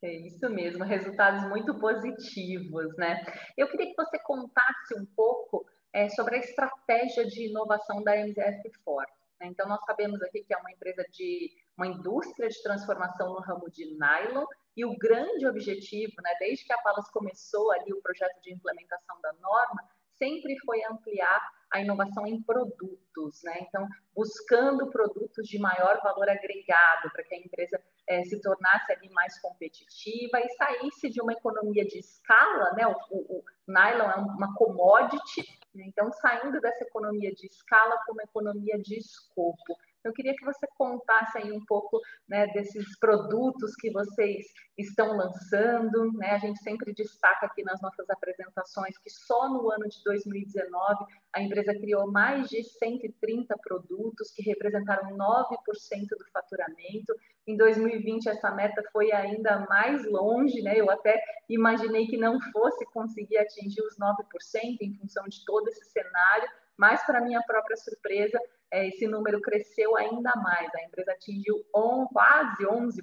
é 0.02 0.12
isso 0.12 0.48
mesmo 0.48 0.82
resultados 0.82 1.46
muito 1.48 1.78
positivos 1.78 2.96
né 2.96 3.22
eu 3.56 3.68
queria 3.68 3.90
que 3.90 3.96
você 3.96 4.18
contasse 4.20 4.94
um 4.96 5.04
pouco 5.14 5.66
é, 5.92 6.08
sobre 6.08 6.36
a 6.36 6.38
estratégia 6.38 7.26
de 7.26 7.48
inovação 7.48 8.02
da 8.02 8.16
MZF 8.16 8.70
Ford 8.82 9.08
né? 9.08 9.19
Então 9.46 9.68
nós 9.68 9.82
sabemos 9.84 10.20
aqui 10.22 10.42
que 10.42 10.54
é 10.54 10.56
uma 10.56 10.70
empresa 10.70 11.04
de 11.10 11.50
uma 11.76 11.86
indústria 11.86 12.48
de 12.48 12.62
transformação 12.62 13.32
no 13.32 13.40
ramo 13.40 13.70
de 13.70 13.84
nylon 13.98 14.44
e 14.76 14.84
o 14.84 14.96
grande 14.96 15.46
objetivo, 15.46 16.14
né, 16.22 16.30
desde 16.38 16.64
que 16.64 16.72
a 16.72 16.78
Palas 16.78 17.10
começou 17.10 17.70
ali 17.72 17.92
o 17.92 18.02
projeto 18.02 18.40
de 18.42 18.52
implementação 18.52 19.20
da 19.20 19.32
norma, 19.34 19.82
sempre 20.20 20.58
foi 20.60 20.84
ampliar 20.84 21.40
a 21.72 21.80
inovação 21.80 22.26
em 22.26 22.42
produtos, 22.42 23.40
né? 23.44 23.58
Então, 23.60 23.86
buscando 24.14 24.90
produtos 24.90 25.46
de 25.46 25.58
maior 25.58 26.00
valor 26.02 26.28
agregado 26.28 27.10
para 27.12 27.22
que 27.22 27.34
a 27.34 27.38
empresa 27.38 27.80
é, 28.08 28.22
se 28.24 28.40
tornasse 28.40 28.92
ali 28.92 29.08
mais 29.10 29.40
competitiva 29.40 30.40
e 30.40 30.48
saísse 30.50 31.08
de 31.08 31.22
uma 31.22 31.32
economia 31.32 31.84
de 31.84 31.98
escala, 31.98 32.72
né? 32.72 32.86
O, 32.86 32.96
o, 33.10 33.38
o 33.38 33.44
nylon 33.68 34.10
é 34.10 34.16
uma 34.16 34.54
commodity, 34.56 35.42
né? 35.42 35.59
Então 35.74 36.10
saindo 36.12 36.60
dessa 36.60 36.84
economia 36.84 37.32
de 37.34 37.46
escala 37.46 37.96
para 37.98 38.12
uma 38.12 38.22
economia 38.22 38.78
de 38.78 38.98
escopo. 38.98 39.76
Eu 40.04 40.12
queria 40.12 40.34
que 40.34 40.44
você 40.44 40.66
contasse 40.76 41.38
aí 41.38 41.52
um 41.52 41.64
pouco 41.64 42.00
né, 42.28 42.46
desses 42.48 42.98
produtos 42.98 43.74
que 43.76 43.90
vocês 43.90 44.46
estão 44.78 45.16
lançando. 45.16 46.12
Né? 46.14 46.30
A 46.30 46.38
gente 46.38 46.58
sempre 46.62 46.92
destaca 46.92 47.46
aqui 47.46 47.62
nas 47.62 47.80
nossas 47.80 48.08
apresentações 48.08 48.96
que 48.98 49.10
só 49.10 49.48
no 49.48 49.70
ano 49.70 49.88
de 49.88 50.02
2019 50.04 51.04
a 51.32 51.42
empresa 51.42 51.74
criou 51.74 52.10
mais 52.10 52.48
de 52.48 52.62
130 52.64 53.56
produtos 53.58 54.30
que 54.32 54.42
representaram 54.42 55.16
9% 55.16 56.08
do 56.18 56.30
faturamento. 56.32 57.14
Em 57.46 57.56
2020 57.56 58.28
essa 58.28 58.50
meta 58.50 58.82
foi 58.92 59.12
ainda 59.12 59.66
mais 59.68 60.04
longe, 60.06 60.62
né? 60.62 60.78
Eu 60.78 60.90
até 60.90 61.22
imaginei 61.48 62.06
que 62.06 62.16
não 62.16 62.40
fosse 62.52 62.84
conseguir 62.86 63.38
atingir 63.38 63.82
os 63.82 63.96
9% 63.98 64.78
em 64.80 64.94
função 64.94 65.24
de 65.28 65.44
todo 65.44 65.68
esse 65.68 65.84
cenário, 65.90 66.48
mas 66.80 67.04
para 67.04 67.20
minha 67.20 67.42
própria 67.42 67.76
surpresa, 67.76 68.40
é, 68.70 68.88
esse 68.88 69.06
número 69.06 69.38
cresceu 69.42 69.98
ainda 69.98 70.34
mais. 70.36 70.74
A 70.74 70.82
empresa 70.82 71.12
atingiu 71.12 71.62
quase 72.10 72.64
11% 72.64 73.02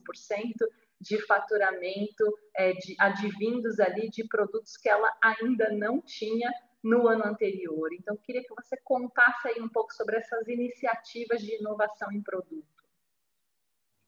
de 0.99 1.23
faturamento 1.27 2.25
é, 2.55 2.73
de 2.73 2.95
advindos 2.99 3.79
ali 3.79 4.09
de 4.09 4.27
produtos 4.27 4.75
que 4.77 4.89
ela 4.89 5.15
ainda 5.21 5.69
não 5.69 6.01
tinha 6.01 6.51
no 6.83 7.07
ano 7.07 7.23
anterior. 7.23 7.93
Então, 7.93 8.17
queria 8.17 8.41
que 8.41 8.55
você 8.55 8.75
contasse 8.83 9.47
aí 9.47 9.61
um 9.61 9.69
pouco 9.69 9.93
sobre 9.93 10.17
essas 10.17 10.47
iniciativas 10.47 11.39
de 11.39 11.59
inovação 11.59 12.11
em 12.11 12.23
produto. 12.23 12.65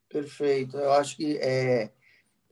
Perfeito. 0.10 0.80
Eu 0.80 0.94
acho 0.94 1.16
que 1.16 1.38
é, 1.38 1.92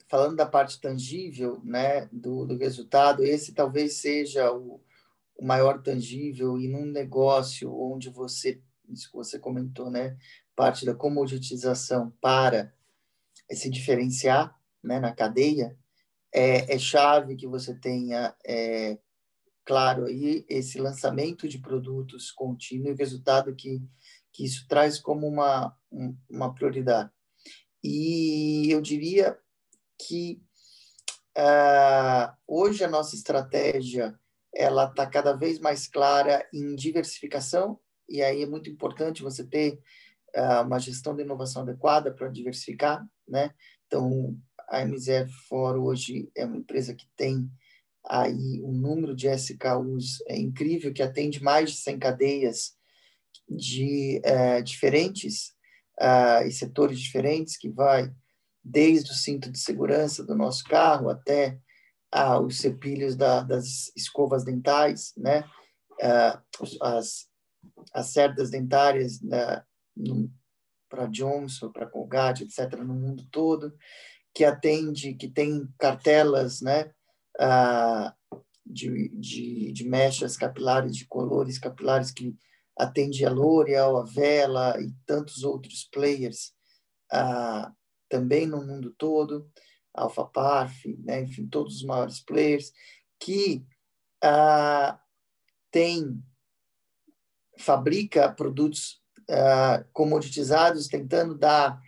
falando 0.07 0.35
da 0.35 0.45
parte 0.45 0.79
tangível, 0.79 1.59
né, 1.63 2.07
do, 2.11 2.45
do 2.45 2.55
resultado, 2.55 3.23
esse 3.23 3.55
talvez 3.55 3.93
seja 3.93 4.51
o, 4.51 4.79
o 5.37 5.45
maior 5.45 5.81
tangível 5.81 6.57
e 6.57 6.67
num 6.67 6.85
negócio 6.85 7.73
onde 7.73 8.09
você 8.09 8.61
isso 8.89 9.09
que 9.09 9.17
você 9.17 9.37
comentou, 9.37 9.89
né? 9.89 10.17
Parte 10.55 10.85
da 10.85 10.95
comoditização 10.95 12.11
para 12.21 12.73
se 13.51 13.69
diferenciar 13.69 14.57
né, 14.83 14.99
na 14.99 15.13
cadeia, 15.13 15.77
é, 16.33 16.73
é 16.75 16.79
chave 16.79 17.35
que 17.35 17.47
você 17.47 17.73
tenha, 17.73 18.35
é, 18.45 18.97
claro, 19.65 20.05
aí 20.05 20.45
esse 20.49 20.79
lançamento 20.79 21.47
de 21.47 21.59
produtos 21.59 22.31
contínuo 22.31 22.89
e 22.89 22.93
o 22.93 22.97
resultado 22.97 23.55
que, 23.55 23.81
que 24.31 24.45
isso 24.45 24.65
traz 24.67 24.99
como 24.99 25.27
uma, 25.27 25.75
uma 26.29 26.53
prioridade. 26.53 27.09
E 27.83 28.69
eu 28.69 28.81
diria 28.81 29.37
que 29.97 30.41
uh, 31.37 32.35
hoje 32.47 32.83
a 32.83 32.89
nossa 32.89 33.15
estratégia 33.15 34.19
ela 34.57 34.85
está 34.85 35.05
cada 35.05 35.33
vez 35.33 35.59
mais 35.59 35.87
clara 35.87 36.43
em 36.51 36.75
diversificação 36.75 37.79
e 38.09 38.23
aí 38.23 38.41
é 38.41 38.47
muito 38.47 38.69
importante 38.69 39.21
você 39.21 39.45
ter 39.45 39.79
uh, 40.35 40.65
uma 40.65 40.79
gestão 40.79 41.15
de 41.15 41.21
inovação 41.21 41.61
adequada 41.61 42.11
para 42.11 42.29
diversificar, 42.29 43.05
né? 43.27 43.51
Então, 43.85 44.35
a 44.67 44.83
MZF 44.83 45.31
For 45.47 45.77
hoje 45.77 46.29
é 46.35 46.45
uma 46.45 46.57
empresa 46.57 46.95
que 46.95 47.07
tem 47.15 47.49
aí 48.03 48.61
um 48.63 48.71
número 48.71 49.15
de 49.15 49.27
SKUs 49.27 50.23
é 50.27 50.37
incrível, 50.37 50.93
que 50.93 51.03
atende 51.03 51.43
mais 51.43 51.71
de 51.71 51.77
100 51.77 51.99
cadeias 51.99 52.75
de 53.47 54.21
uh, 54.25 54.63
diferentes 54.63 55.53
uh, 56.01 56.47
e 56.47 56.51
setores 56.51 56.99
diferentes, 56.99 57.57
que 57.57 57.69
vai 57.69 58.11
desde 58.63 59.11
o 59.11 59.13
cinto 59.13 59.51
de 59.51 59.59
segurança 59.59 60.23
do 60.23 60.35
nosso 60.35 60.63
carro 60.63 61.09
até 61.09 61.59
ah, 62.17 62.39
os 62.39 62.59
cepilhos 62.59 63.15
da, 63.15 63.41
das 63.41 63.91
escovas 63.95 64.43
dentais, 64.43 65.13
né? 65.15 65.43
Ah, 66.01 66.41
as, 66.81 67.27
as 67.93 68.07
cerdas 68.07 68.49
dentárias 68.49 69.21
né? 69.21 69.63
para 70.89 71.07
Johnson, 71.07 71.71
para 71.71 71.89
Colgate, 71.89 72.43
etc., 72.43 72.79
no 72.79 72.93
mundo 72.93 73.27
todo, 73.31 73.75
que 74.33 74.43
atende, 74.43 75.13
que 75.13 75.27
tem 75.27 75.67
cartelas 75.77 76.61
né? 76.61 76.91
Ah, 77.39 78.13
de, 78.65 79.09
de, 79.09 79.71
de 79.71 79.87
mechas 79.87 80.35
capilares, 80.35 80.95
de 80.95 81.07
colores 81.07 81.59
capilares 81.59 82.11
que 82.11 82.35
atende 82.77 83.25
a 83.25 83.29
L'Oreal, 83.29 83.97
a 83.97 84.03
Vela 84.03 84.75
e 84.81 84.91
tantos 85.05 85.43
outros 85.43 85.87
players 85.91 86.51
ah, 87.11 87.71
também 88.09 88.47
no 88.47 88.65
mundo 88.65 88.93
todo, 88.97 89.49
Alpha 89.97 90.23
Parf, 90.25 90.85
né, 91.03 91.21
enfim, 91.21 91.47
todos 91.47 91.77
os 91.77 91.83
maiores 91.83 92.21
players, 92.21 92.71
que 93.19 93.65
ah, 94.23 94.99
tem, 95.71 96.23
fabrica 97.57 98.31
produtos 98.31 99.01
ah, 99.29 99.83
comoditizados, 99.91 100.87
tentando 100.87 101.35
dar 101.35 101.81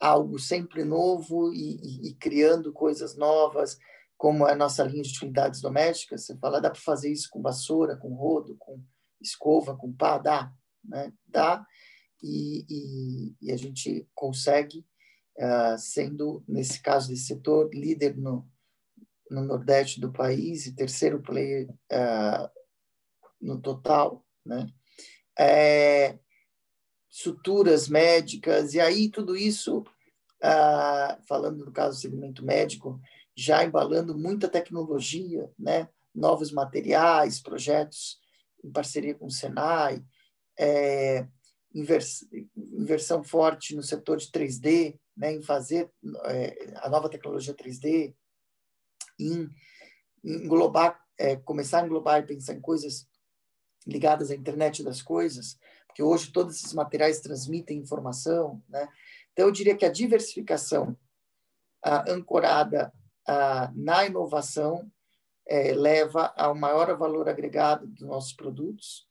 algo 0.00 0.38
sempre 0.38 0.82
novo 0.82 1.52
e, 1.52 1.76
e, 1.76 2.08
e, 2.08 2.14
criando 2.14 2.72
coisas 2.72 3.16
novas, 3.16 3.78
como 4.16 4.46
a 4.46 4.54
nossa 4.54 4.82
linha 4.82 5.02
de 5.02 5.10
utilidades 5.10 5.60
domésticas. 5.60 6.24
Você 6.24 6.36
fala, 6.38 6.60
dá 6.60 6.70
para 6.70 6.80
fazer 6.80 7.12
isso 7.12 7.28
com 7.30 7.42
vassoura, 7.42 7.96
com 7.96 8.14
rodo, 8.14 8.56
com 8.58 8.82
escova, 9.20 9.76
com 9.76 9.92
pá, 9.92 10.16
dá, 10.16 10.50
né? 10.82 11.12
Dá, 11.26 11.64
e, 12.22 12.64
e, 12.68 13.36
e 13.42 13.52
a 13.52 13.56
gente 13.56 14.08
consegue 14.14 14.86
uh, 15.40 15.78
sendo, 15.78 16.44
nesse 16.46 16.80
caso 16.80 17.08
desse 17.08 17.24
setor, 17.24 17.70
líder 17.74 18.16
no, 18.16 18.46
no 19.30 19.42
Nordeste 19.42 20.00
do 20.00 20.12
país 20.12 20.66
e 20.66 20.74
terceiro 20.74 21.20
player 21.20 21.68
uh, 21.92 22.48
no 23.40 23.60
total, 23.60 24.24
né? 24.44 24.68
É, 25.38 26.18
suturas 27.08 27.88
médicas, 27.88 28.74
e 28.74 28.80
aí 28.80 29.08
tudo 29.08 29.36
isso, 29.36 29.78
uh, 29.80 31.22
falando 31.26 31.64
no 31.64 31.72
caso 31.72 31.96
do 31.96 32.00
segmento 32.00 32.44
médico, 32.44 33.00
já 33.34 33.64
embalando 33.64 34.16
muita 34.16 34.48
tecnologia, 34.48 35.50
né? 35.58 35.88
novos 36.14 36.52
materiais, 36.52 37.40
projetos 37.40 38.18
em 38.62 38.70
parceria 38.70 39.14
com 39.14 39.26
o 39.26 39.30
Senai, 39.30 40.04
é, 40.58 41.26
invers, 41.74 42.26
inversão 42.56 43.22
forte 43.22 43.74
no 43.74 43.82
setor 43.82 44.18
de 44.18 44.30
3D, 44.30 44.98
né, 45.20 45.34
em 45.34 45.42
fazer 45.42 45.92
é, 46.24 46.72
a 46.76 46.88
nova 46.88 47.10
tecnologia 47.10 47.52
3D, 47.52 48.14
em, 49.18 49.50
englobar, 50.24 50.98
é, 51.18 51.36
começar 51.36 51.82
a 51.82 51.86
englobar 51.86 52.20
e 52.20 52.26
pensar 52.26 52.54
em 52.54 52.60
coisas 52.60 53.06
ligadas 53.86 54.30
à 54.30 54.34
internet 54.34 54.82
das 54.82 55.02
coisas, 55.02 55.58
porque 55.86 56.02
hoje 56.02 56.32
todos 56.32 56.56
esses 56.56 56.72
materiais 56.72 57.20
transmitem 57.20 57.78
informação, 57.78 58.62
né? 58.66 58.88
Então 59.32 59.46
eu 59.46 59.52
diria 59.52 59.76
que 59.76 59.84
a 59.84 59.92
diversificação 59.92 60.96
a, 61.84 62.10
ancorada 62.10 62.90
a, 63.26 63.70
na 63.74 64.06
inovação 64.06 64.90
é, 65.46 65.74
leva 65.74 66.32
ao 66.34 66.54
maior 66.54 66.96
valor 66.96 67.28
agregado 67.28 67.86
dos 67.86 68.06
nossos 68.06 68.32
produtos 68.32 69.06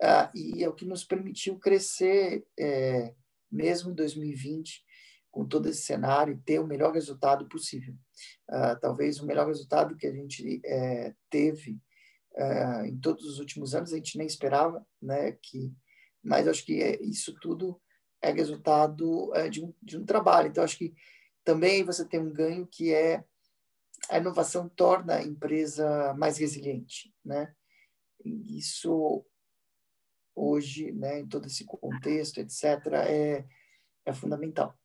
a, 0.00 0.28
e 0.34 0.64
é 0.64 0.68
o 0.68 0.74
que 0.74 0.84
nos 0.84 1.04
permitiu 1.04 1.56
crescer 1.58 2.44
é, 2.58 3.14
mesmo 3.50 3.92
em 3.92 3.94
2020 3.94 4.84
com 5.32 5.46
todo 5.46 5.68
esse 5.68 5.82
cenário 5.82 6.34
e 6.34 6.40
ter 6.42 6.60
o 6.60 6.66
melhor 6.66 6.92
resultado 6.92 7.48
possível. 7.48 7.94
Uh, 8.48 8.78
talvez 8.80 9.18
o 9.18 9.26
melhor 9.26 9.46
resultado 9.46 9.96
que 9.96 10.06
a 10.06 10.12
gente 10.12 10.60
é, 10.64 11.14
teve 11.30 11.80
uh, 12.34 12.84
em 12.84 12.98
todos 13.00 13.24
os 13.24 13.38
últimos 13.40 13.74
anos, 13.74 13.92
a 13.92 13.96
gente 13.96 14.18
nem 14.18 14.26
esperava, 14.26 14.86
né? 15.00 15.32
Que, 15.32 15.72
mas 16.22 16.46
acho 16.46 16.64
que 16.64 16.82
é, 16.82 17.02
isso 17.02 17.34
tudo 17.40 17.80
é 18.20 18.30
resultado 18.30 19.34
é, 19.34 19.48
de, 19.48 19.64
um, 19.64 19.74
de 19.82 19.96
um 19.96 20.04
trabalho. 20.04 20.48
Então, 20.48 20.62
acho 20.62 20.76
que 20.76 20.94
também 21.42 21.82
você 21.82 22.04
tem 22.04 22.20
um 22.20 22.32
ganho 22.32 22.66
que 22.66 22.94
é 22.94 23.24
a 24.10 24.18
inovação 24.18 24.68
torna 24.68 25.16
a 25.16 25.22
empresa 25.22 26.12
mais 26.14 26.36
resiliente, 26.36 27.12
né? 27.24 27.54
Isso 28.24 29.24
hoje, 30.34 30.92
né, 30.92 31.20
em 31.20 31.26
todo 31.26 31.46
esse 31.46 31.64
contexto, 31.64 32.38
etc., 32.38 32.64
é, 33.08 33.44
é 34.04 34.12
fundamental. 34.12 34.76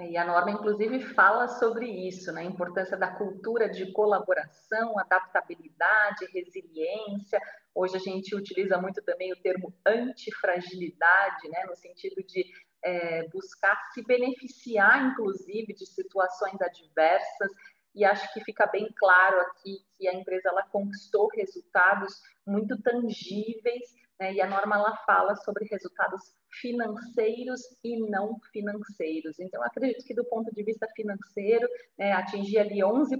É, 0.00 0.12
e 0.12 0.16
a 0.16 0.24
norma, 0.24 0.50
inclusive, 0.50 0.98
fala 1.14 1.46
sobre 1.46 1.86
isso, 1.86 2.32
né? 2.32 2.40
a 2.40 2.44
importância 2.44 2.96
da 2.96 3.14
cultura 3.16 3.68
de 3.68 3.92
colaboração, 3.92 4.98
adaptabilidade, 4.98 6.24
resiliência. 6.32 7.38
Hoje 7.74 7.96
a 7.96 8.00
gente 8.00 8.34
utiliza 8.34 8.78
muito 8.78 9.02
também 9.02 9.30
o 9.30 9.42
termo 9.42 9.74
antifragilidade, 9.84 11.48
né? 11.50 11.66
no 11.68 11.76
sentido 11.76 12.22
de 12.22 12.46
é, 12.82 13.28
buscar 13.28 13.76
se 13.92 14.02
beneficiar, 14.02 15.04
inclusive, 15.12 15.74
de 15.74 15.84
situações 15.84 16.58
adversas. 16.62 17.50
E 17.94 18.02
acho 18.02 18.32
que 18.32 18.42
fica 18.42 18.66
bem 18.68 18.88
claro 18.96 19.38
aqui 19.40 19.84
que 19.98 20.08
a 20.08 20.14
empresa 20.14 20.48
ela 20.48 20.62
conquistou 20.62 21.28
resultados 21.34 22.22
muito 22.46 22.80
tangíveis 22.80 24.00
né? 24.20 24.34
E 24.34 24.40
a 24.42 24.46
norma 24.46 24.76
ela 24.76 24.94
fala 25.06 25.34
sobre 25.36 25.64
resultados 25.64 26.34
financeiros 26.60 27.60
e 27.84 27.98
não 28.08 28.38
financeiros. 28.52 29.38
Então, 29.38 29.62
acredito 29.62 30.04
que 30.04 30.14
do 30.14 30.24
ponto 30.24 30.52
de 30.52 30.62
vista 30.62 30.86
financeiro, 30.94 31.68
né, 31.98 32.12
atingir 32.12 32.58
ali 32.58 32.80
11% 32.80 33.18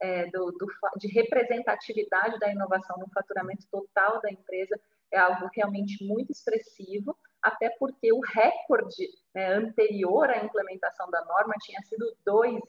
é, 0.00 0.26
do, 0.30 0.52
do, 0.52 0.66
de 0.96 1.08
representatividade 1.08 2.38
da 2.38 2.52
inovação 2.52 2.96
no 2.98 3.08
faturamento 3.10 3.66
total 3.70 4.20
da 4.20 4.30
empresa 4.30 4.78
é 5.10 5.18
algo 5.18 5.48
realmente 5.54 6.04
muito 6.04 6.30
expressivo, 6.30 7.16
até 7.42 7.70
porque 7.78 8.12
o 8.12 8.20
recorde 8.20 9.08
né, 9.34 9.54
anterior 9.54 10.28
à 10.28 10.44
implementação 10.44 11.10
da 11.10 11.24
norma 11.24 11.54
tinha 11.62 11.80
sido 11.82 12.14
2,5%. 12.26 12.60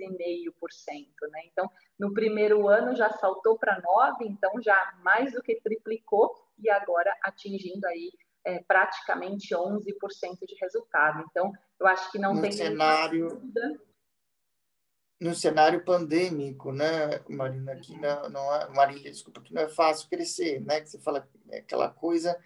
Né? 1.32 1.42
Então, 1.52 1.70
no 2.00 2.14
primeiro 2.14 2.68
ano 2.68 2.96
já 2.96 3.10
saltou 3.10 3.58
para 3.58 3.82
9%, 3.82 4.16
então 4.22 4.62
já 4.62 4.98
mais 5.04 5.34
do 5.34 5.42
que 5.42 5.60
triplicou, 5.60 6.34
e 6.58 6.70
agora 6.70 7.14
atingindo 7.24 7.86
aí 7.88 8.12
é, 8.50 8.64
praticamente 8.64 9.54
11% 9.54 9.84
de 10.48 10.56
resultado. 10.60 11.24
Então, 11.30 11.52
eu 11.80 11.88
acho 11.88 12.12
que 12.12 12.18
não 12.18 12.34
no 12.34 12.42
tem 12.42 12.52
cenário 12.52 13.30
dúvida. 13.30 13.82
No 15.20 15.36
cenário 15.36 15.84
pandêmico, 15.84 16.72
né, 16.72 17.20
Marina, 17.28 17.76
que 17.76 17.96
não, 17.98 18.30
não 18.30 18.56
é, 18.56 18.70
Marília, 18.70 19.12
desculpa, 19.12 19.42
que 19.42 19.54
não 19.54 19.62
é 19.62 19.68
fácil 19.68 20.10
crescer, 20.10 20.62
né, 20.62 20.80
que 20.80 20.90
você 20.90 21.00
fala 21.00 21.28
é 21.50 21.60
aquela 21.60 21.90
coisa, 21.90 22.40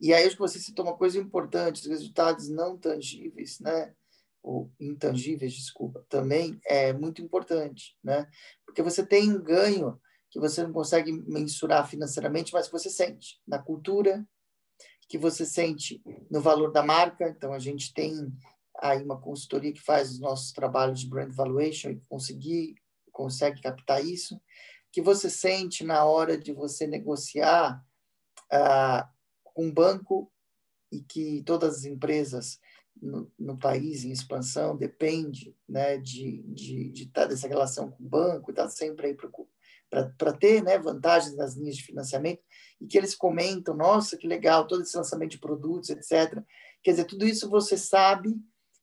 e 0.00 0.14
aí 0.14 0.24
acho 0.24 0.36
que 0.36 0.42
você 0.42 0.60
citou 0.60 0.84
uma 0.84 0.96
coisa 0.96 1.18
importante, 1.18 1.80
os 1.80 1.86
resultados 1.86 2.48
não 2.48 2.78
tangíveis, 2.78 3.58
né, 3.58 3.92
ou 4.40 4.70
intangíveis, 4.78 5.52
desculpa, 5.52 6.06
também 6.08 6.60
é 6.64 6.92
muito 6.92 7.20
importante, 7.20 7.96
né, 8.04 8.28
porque 8.64 8.82
você 8.82 9.04
tem 9.04 9.32
um 9.32 9.42
ganho 9.42 10.00
que 10.30 10.38
você 10.38 10.62
não 10.62 10.72
consegue 10.72 11.12
mensurar 11.26 11.88
financeiramente, 11.88 12.52
mas 12.52 12.66
que 12.66 12.72
você 12.72 12.88
sente 12.88 13.40
na 13.44 13.58
cultura, 13.58 14.24
que 15.12 15.18
você 15.18 15.44
sente 15.44 16.02
no 16.30 16.40
valor 16.40 16.72
da 16.72 16.82
marca. 16.82 17.28
Então, 17.28 17.52
a 17.52 17.58
gente 17.58 17.92
tem 17.92 18.32
aí 18.80 19.04
uma 19.04 19.20
consultoria 19.20 19.70
que 19.70 19.82
faz 19.82 20.10
os 20.10 20.18
nossos 20.18 20.52
trabalhos 20.52 21.00
de 21.00 21.06
brand 21.06 21.30
valuation 21.30 21.90
e 21.90 22.00
conseguir, 22.08 22.76
consegue 23.12 23.60
captar 23.60 24.02
isso, 24.02 24.40
que 24.90 25.02
você 25.02 25.28
sente 25.28 25.84
na 25.84 26.02
hora 26.06 26.38
de 26.38 26.54
você 26.54 26.86
negociar 26.86 27.84
ah, 28.50 29.06
com 29.44 29.66
um 29.66 29.70
banco 29.70 30.32
e 30.90 31.02
que 31.02 31.42
todas 31.44 31.80
as 31.80 31.84
empresas 31.84 32.58
no, 32.98 33.30
no, 33.38 33.58
país 33.58 34.04
em 34.04 34.12
expansão 34.12 34.74
depende 34.74 35.54
né, 35.68 35.98
de, 35.98 36.42
de, 36.44 36.88
de 36.88 37.02
estar 37.02 37.26
dessa 37.26 37.46
relação 37.46 37.90
com 37.90 38.02
o 38.02 38.08
banco, 38.08 38.50
estar 38.50 38.70
sempre 38.70 39.08
aí 39.08 39.14
para 40.16 40.32
ter 40.32 40.62
né, 40.62 40.78
vantagens 40.78 41.36
nas 41.36 41.54
linhas 41.54 41.76
de 41.76 41.84
financiamento, 41.84 42.42
e 42.80 42.86
que 42.86 42.96
eles 42.96 43.14
comentam, 43.14 43.76
nossa, 43.76 44.16
que 44.16 44.26
legal, 44.26 44.66
todo 44.66 44.82
esse 44.82 44.96
lançamento 44.96 45.32
de 45.32 45.38
produtos, 45.38 45.90
etc. 45.90 46.42
Quer 46.82 46.92
dizer, 46.92 47.04
tudo 47.04 47.26
isso 47.26 47.50
você 47.50 47.76
sabe 47.76 48.34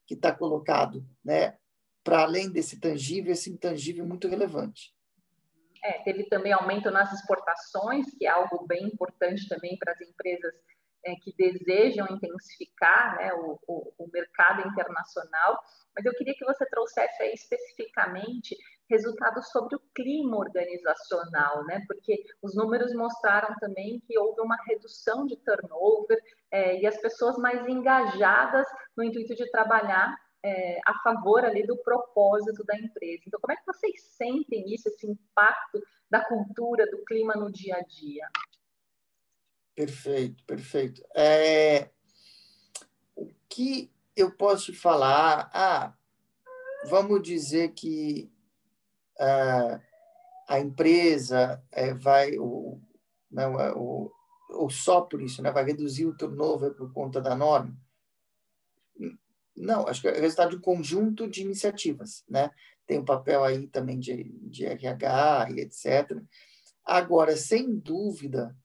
que 0.05 0.13
está 0.13 0.31
colocado, 0.31 1.03
né, 1.25 1.57
para 2.03 2.21
além 2.21 2.51
desse 2.51 2.79
tangível, 2.79 3.31
esse 3.31 3.51
intangível 3.51 4.05
muito 4.05 4.27
relevante. 4.27 4.93
É, 5.83 6.03
teve 6.03 6.25
também 6.25 6.51
aumento 6.51 6.91
nas 6.91 7.11
exportações, 7.13 8.05
que 8.17 8.25
é 8.25 8.29
algo 8.29 8.67
bem 8.67 8.85
importante 8.85 9.47
também 9.47 9.77
para 9.77 9.93
as 9.93 10.01
empresas 10.01 10.53
é, 11.05 11.15
que 11.15 11.33
desejam 11.35 12.07
intensificar 12.11 13.17
né, 13.17 13.33
o, 13.33 13.59
o, 13.67 13.93
o, 13.97 14.09
mercado 14.11 14.67
internacional. 14.67 15.57
Mas 15.95 16.05
eu 16.05 16.13
queria 16.13 16.35
que 16.35 16.45
você 16.45 16.65
trouxesse 16.65 17.23
aí 17.23 17.33
especificamente 17.33 18.57
resultados 18.89 19.49
sobre 19.51 19.75
o 19.75 19.81
clima 19.93 20.37
organizacional, 20.37 21.63
né? 21.65 21.83
Porque 21.87 22.23
os 22.41 22.55
números 22.55 22.93
mostraram 22.93 23.55
também 23.59 23.99
que 24.07 24.17
houve 24.17 24.41
uma 24.41 24.57
redução 24.67 25.25
de 25.25 25.35
turnover 25.37 26.17
é, 26.51 26.81
e 26.81 26.87
as 26.87 26.97
pessoas 26.97 27.37
mais 27.37 27.67
engajadas 27.67 28.67
no 28.97 29.03
intuito 29.03 29.35
de 29.35 29.49
trabalhar 29.51 30.15
é, 30.43 30.79
a 30.85 30.93
favor 31.03 31.45
ali 31.45 31.65
do 31.65 31.77
propósito 31.77 32.63
da 32.63 32.75
empresa. 32.77 33.23
Então, 33.27 33.39
como 33.39 33.53
é 33.53 33.55
que 33.55 33.65
vocês 33.65 34.01
sentem 34.17 34.73
isso, 34.73 34.87
esse 34.87 35.05
impacto 35.05 35.81
da 36.09 36.25
cultura, 36.25 36.89
do 36.89 37.03
clima 37.05 37.35
no 37.35 37.51
dia 37.51 37.75
a 37.75 37.81
dia? 37.81 38.27
Perfeito, 39.75 40.43
perfeito. 40.45 41.01
É, 41.15 41.89
o 43.15 43.29
que 43.47 43.91
eu 44.15 44.31
posso 44.31 44.73
falar? 44.73 45.49
Ah, 45.53 45.93
vamos 46.85 47.21
dizer 47.21 47.69
que 47.73 48.29
a 50.47 50.59
empresa 50.59 51.63
é, 51.71 51.93
vai, 51.93 52.37
o, 52.37 52.81
não, 53.29 53.59
é, 53.59 53.71
o, 53.73 54.11
ou 54.49 54.69
só 54.69 55.01
por 55.01 55.21
isso, 55.21 55.41
né, 55.41 55.51
vai 55.51 55.63
reduzir 55.63 56.05
o 56.05 56.17
turnover 56.17 56.73
por 56.73 56.91
conta 56.91 57.21
da 57.21 57.35
norma? 57.35 57.77
Não, 59.55 59.87
acho 59.87 60.01
que 60.01 60.07
é 60.07 60.19
resultado 60.19 60.51
de 60.51 60.55
um 60.55 60.61
conjunto 60.61 61.27
de 61.27 61.41
iniciativas, 61.41 62.23
né? 62.29 62.49
Tem 62.87 62.97
um 62.97 63.05
papel 63.05 63.43
aí 63.43 63.67
também 63.67 63.99
de, 63.99 64.23
de 64.43 64.65
RH 64.65 65.49
e 65.51 65.59
etc. 65.59 66.19
Agora, 66.85 67.35
sem 67.35 67.75
dúvida, 67.75 68.55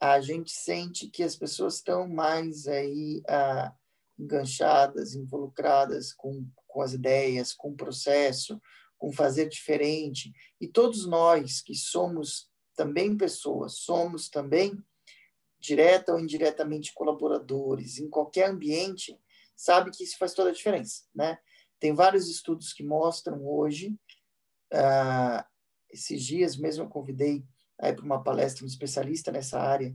a 0.00 0.20
gente 0.20 0.52
sente 0.52 1.08
que 1.08 1.22
as 1.22 1.36
pessoas 1.36 1.74
estão 1.74 2.08
mais 2.08 2.68
aí 2.68 3.22
ah, 3.28 3.74
enganchadas, 4.18 5.14
involucradas 5.14 6.12
com, 6.12 6.46
com 6.66 6.80
as 6.80 6.92
ideias, 6.92 7.52
com 7.52 7.70
o 7.70 7.76
processo, 7.76 8.60
com 8.98 9.12
fazer 9.12 9.48
diferente. 9.48 10.32
E 10.60 10.66
todos 10.66 11.06
nós 11.06 11.60
que 11.60 11.74
somos 11.74 12.50
também 12.74 13.16
pessoas, 13.16 13.78
somos 13.78 14.28
também 14.28 14.82
direta 15.58 16.12
ou 16.12 16.20
indiretamente 16.20 16.92
colaboradores 16.94 17.98
em 17.98 18.08
qualquer 18.08 18.50
ambiente, 18.50 19.18
sabe 19.56 19.90
que 19.90 20.04
isso 20.04 20.18
faz 20.18 20.34
toda 20.34 20.50
a 20.50 20.52
diferença, 20.52 21.04
né? 21.14 21.38
Tem 21.80 21.94
vários 21.94 22.28
estudos 22.28 22.72
que 22.72 22.84
mostram 22.84 23.44
hoje, 23.46 23.98
uh, 24.72 25.44
esses 25.90 26.22
dias 26.22 26.56
mesmo 26.56 26.84
eu 26.84 26.88
convidei 26.88 27.44
para 27.78 28.04
uma 28.04 28.22
palestra 28.22 28.64
um 28.64 28.68
especialista 28.68 29.30
nessa 29.30 29.60
área 29.60 29.94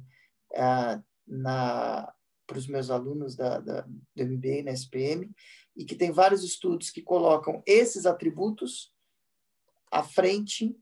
uh, 0.53 1.03
na 1.27 2.13
para 2.51 2.57
os 2.57 2.67
meus 2.67 2.89
alunos 2.89 3.33
da, 3.33 3.59
da, 3.59 3.81
do 3.81 4.25
MBA 4.25 4.63
na 4.65 4.71
SPM, 4.71 5.31
e 5.73 5.85
que 5.85 5.95
tem 5.95 6.11
vários 6.11 6.43
estudos 6.43 6.89
que 6.89 7.01
colocam 7.01 7.63
esses 7.65 8.05
atributos 8.05 8.90
à 9.91 10.01
frente 10.01 10.75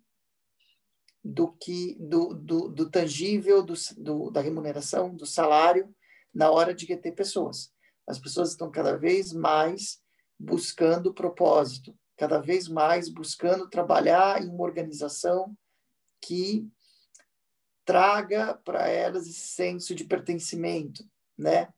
do 1.24 1.52
que 1.52 1.98
do, 2.00 2.34
do, 2.34 2.70
do 2.70 2.90
tangível, 2.90 3.64
do, 3.64 3.74
do, 3.98 4.30
da 4.30 4.40
remuneração, 4.40 5.14
do 5.14 5.26
salário, 5.26 5.94
na 6.34 6.50
hora 6.50 6.74
de 6.74 6.86
reter 6.86 7.14
pessoas. 7.14 7.74
As 8.08 8.20
pessoas 8.20 8.52
estão 8.52 8.72
cada 8.72 8.96
vez 8.96 9.34
mais 9.34 10.02
buscando 10.40 11.14
propósito, 11.14 11.98
cada 12.16 12.40
vez 12.40 12.68
mais 12.68 13.10
buscando 13.10 13.70
trabalhar 13.70 14.42
em 14.42 14.50
uma 14.50 14.64
organização 14.64 15.56
que 16.22 16.68
traga 17.86 18.54
para 18.64 18.88
elas 18.88 19.28
esse 19.28 19.48
senso 19.48 19.96
de 19.96 20.06
pertencimento, 20.06 21.04
né? 21.38 21.74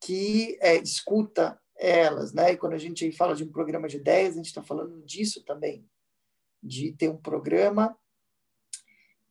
Que 0.00 0.58
é, 0.60 0.76
escuta 0.76 1.60
elas, 1.76 2.32
né? 2.32 2.52
E 2.52 2.56
quando 2.56 2.72
a 2.72 2.78
gente 2.78 3.10
fala 3.12 3.34
de 3.34 3.44
um 3.44 3.52
programa 3.52 3.86
de 3.88 3.98
ideias, 3.98 4.32
a 4.32 4.36
gente 4.36 4.46
está 4.46 4.62
falando 4.62 5.02
disso 5.04 5.44
também, 5.44 5.86
de 6.62 6.92
ter 6.92 7.08
um 7.08 7.16
programa 7.16 7.96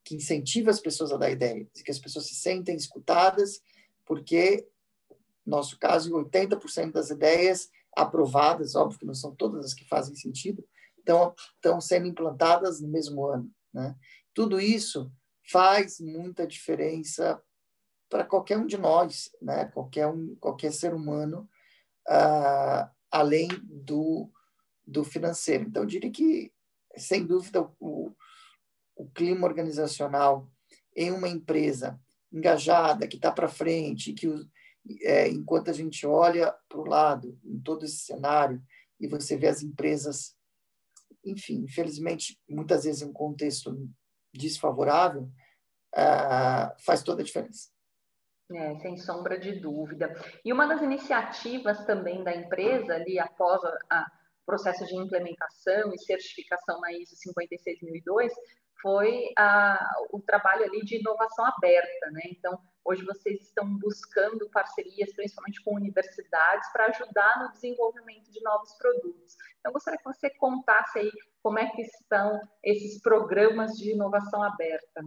que 0.03 0.15
incentiva 0.15 0.71
as 0.71 0.79
pessoas 0.79 1.11
a 1.11 1.17
dar 1.17 1.29
ideias, 1.31 1.67
que 1.83 1.91
as 1.91 1.99
pessoas 1.99 2.27
se 2.27 2.35
sentem 2.35 2.75
escutadas, 2.75 3.61
porque 4.05 4.67
nosso 5.45 5.77
caso, 5.79 6.13
80% 6.13 6.91
das 6.91 7.09
ideias 7.09 7.69
aprovadas, 7.95 8.75
óbvio 8.75 8.99
que 8.99 9.05
não 9.05 9.13
são 9.13 9.35
todas 9.35 9.65
as 9.65 9.73
que 9.73 9.87
fazem 9.87 10.15
sentido, 10.15 10.63
estão, 10.97 11.33
estão 11.55 11.81
sendo 11.81 12.07
implantadas 12.07 12.79
no 12.79 12.87
mesmo 12.87 13.25
ano. 13.25 13.51
Né? 13.73 13.95
Tudo 14.33 14.59
isso 14.59 15.11
faz 15.49 15.99
muita 15.99 16.47
diferença 16.47 17.41
para 18.09 18.23
qualquer 18.23 18.57
um 18.57 18.65
de 18.65 18.77
nós, 18.77 19.31
né? 19.41 19.65
qualquer, 19.65 20.07
um, 20.07 20.35
qualquer 20.35 20.71
ser 20.71 20.93
humano, 20.93 21.49
uh, 22.07 22.89
além 23.09 23.47
do, 23.63 24.29
do 24.85 25.03
financeiro. 25.03 25.65
Então, 25.67 25.83
eu 25.83 25.87
diria 25.87 26.11
que, 26.11 26.53
sem 26.97 27.25
dúvida, 27.25 27.69
o, 27.79 28.11
o 28.95 29.09
clima 29.09 29.47
organizacional 29.47 30.49
em 30.95 31.11
uma 31.11 31.27
empresa 31.27 31.99
engajada, 32.31 33.07
que 33.07 33.15
está 33.15 33.31
para 33.31 33.47
frente, 33.47 34.13
que 34.13 34.27
é, 35.01 35.27
enquanto 35.29 35.69
a 35.69 35.73
gente 35.73 36.05
olha 36.05 36.53
para 36.67 36.79
o 36.79 36.87
lado, 36.87 37.39
em 37.43 37.59
todo 37.59 37.85
esse 37.85 37.97
cenário, 37.97 38.61
e 38.99 39.07
você 39.07 39.35
vê 39.35 39.47
as 39.47 39.61
empresas, 39.61 40.35
enfim, 41.23 41.63
infelizmente, 41.63 42.39
muitas 42.49 42.83
vezes 42.83 43.01
em 43.01 43.05
um 43.05 43.13
contexto 43.13 43.89
desfavorável, 44.33 45.29
ah, 45.93 46.75
faz 46.79 47.03
toda 47.03 47.21
a 47.21 47.25
diferença. 47.25 47.69
É, 48.53 48.75
sem 48.79 48.97
sombra 48.97 49.39
de 49.39 49.59
dúvida. 49.59 50.13
E 50.43 50.51
uma 50.51 50.67
das 50.67 50.81
iniciativas 50.81 51.85
também 51.85 52.23
da 52.23 52.35
empresa, 52.35 52.95
ali 52.95 53.17
após 53.17 53.61
o 53.63 53.67
processo 54.45 54.85
de 54.85 54.95
implementação 54.95 55.93
e 55.93 55.99
certificação 55.99 56.79
na 56.81 56.91
ISO 56.93 57.15
56002, 57.15 58.33
foi 58.81 59.33
o 60.09 60.19
trabalho 60.19 60.65
ali 60.65 60.83
de 60.83 60.97
inovação 60.97 61.45
aberta, 61.45 62.09
né? 62.11 62.21
Então, 62.25 62.59
Hoje 62.83 63.05
vocês 63.05 63.41
estão 63.41 63.77
buscando 63.77 64.49
parcerias, 64.49 65.13
principalmente 65.13 65.63
com 65.63 65.75
universidades, 65.75 66.71
para 66.71 66.87
ajudar 66.87 67.43
no 67.43 67.51
desenvolvimento 67.51 68.31
de 68.31 68.41
novos 68.41 68.73
produtos. 68.73 69.37
Então, 69.59 69.71
gostaria 69.71 69.99
que 69.99 70.03
você 70.03 70.29
contasse 70.31 70.97
aí 70.97 71.11
como 71.43 71.59
é 71.59 71.69
que 71.69 71.83
estão 71.83 72.41
esses 72.63 72.99
programas 72.99 73.77
de 73.77 73.91
inovação 73.91 74.41
aberta. 74.41 75.05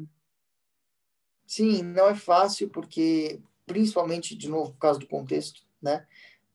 Sim, 1.46 1.82
não 1.82 2.08
é 2.08 2.14
fácil 2.14 2.70
porque, 2.70 3.42
principalmente, 3.66 4.36
de 4.36 4.48
novo, 4.48 4.72
por 4.72 4.78
causa 4.78 5.00
do 5.00 5.08
contexto, 5.08 5.62
né? 5.82 6.06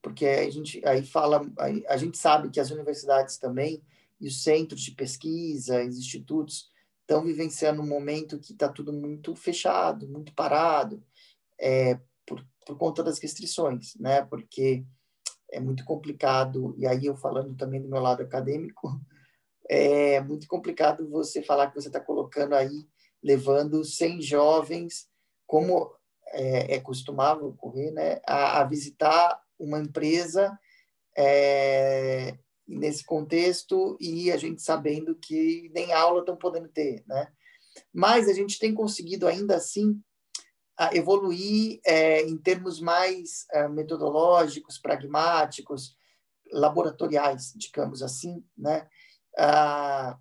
Porque 0.02 0.26
a 0.26 0.50
gente 0.50 0.86
aí 0.86 1.06
fala, 1.06 1.42
a 1.88 1.98
gente 1.98 2.18
sabe 2.18 2.50
que 2.50 2.60
as 2.60 2.72
universidades 2.72 3.38
também 3.38 3.84
e 4.20 4.28
os 4.28 4.44
centros 4.44 4.82
de 4.82 4.92
pesquisa, 4.92 5.84
os 5.84 5.98
institutos, 5.98 6.70
estão 7.02 7.24
vivenciando 7.24 7.82
um 7.82 7.88
momento 7.88 8.40
que 8.40 8.54
está 8.54 8.70
tudo 8.70 8.94
muito 8.94 9.36
fechado, 9.36 10.08
muito 10.08 10.34
parado, 10.34 11.04
é, 11.60 12.00
por, 12.26 12.46
por 12.66 12.78
conta 12.78 13.04
das 13.04 13.20
restrições, 13.20 13.96
né? 13.96 14.24
Porque 14.24 14.86
é 15.52 15.60
muito 15.60 15.84
complicado, 15.84 16.76
e 16.78 16.86
aí 16.86 17.08
eu 17.08 17.16
falando 17.16 17.56
também 17.56 17.82
do 17.82 17.90
meu 17.90 18.00
lado 18.00 18.22
acadêmico, 18.22 19.02
é 19.68 20.22
muito 20.22 20.48
complicado 20.48 21.10
você 21.10 21.42
falar 21.42 21.68
que 21.68 21.76
você 21.76 21.88
está 21.88 22.00
colocando 22.00 22.54
aí, 22.54 22.88
levando 23.24 23.84
100 23.84 24.22
jovens, 24.22 25.10
como 25.48 25.92
é, 26.28 26.76
é 26.76 26.80
costumável 26.80 27.48
ocorrer, 27.48 27.92
né, 27.92 28.22
a, 28.26 28.62
a 28.62 28.64
visitar 28.64 29.42
uma 29.60 29.80
empresa 29.80 30.58
é, 31.18 32.38
nesse 32.68 33.04
contexto 33.04 33.98
e 34.00 34.32
a 34.32 34.38
gente 34.38 34.62
sabendo 34.62 35.16
que 35.16 35.70
nem 35.74 35.92
aula 35.92 36.22
estão 36.22 36.38
podendo 36.38 36.70
ter, 36.70 37.04
né? 37.08 37.32
Mas 37.94 38.28
a 38.28 38.34
gente 38.34 38.58
tem 38.58 38.74
conseguido 38.74 39.28
ainda 39.28 39.56
assim 39.56 40.02
evoluir 40.94 41.80
é, 41.86 42.22
em 42.22 42.38
termos 42.38 42.80
mais 42.80 43.46
é, 43.52 43.68
metodológicos, 43.68 44.78
pragmáticos, 44.78 45.96
laboratoriais, 46.52 47.54
digamos 47.56 48.02
assim, 48.02 48.44
né? 48.58 48.88
Ah, 49.38 50.18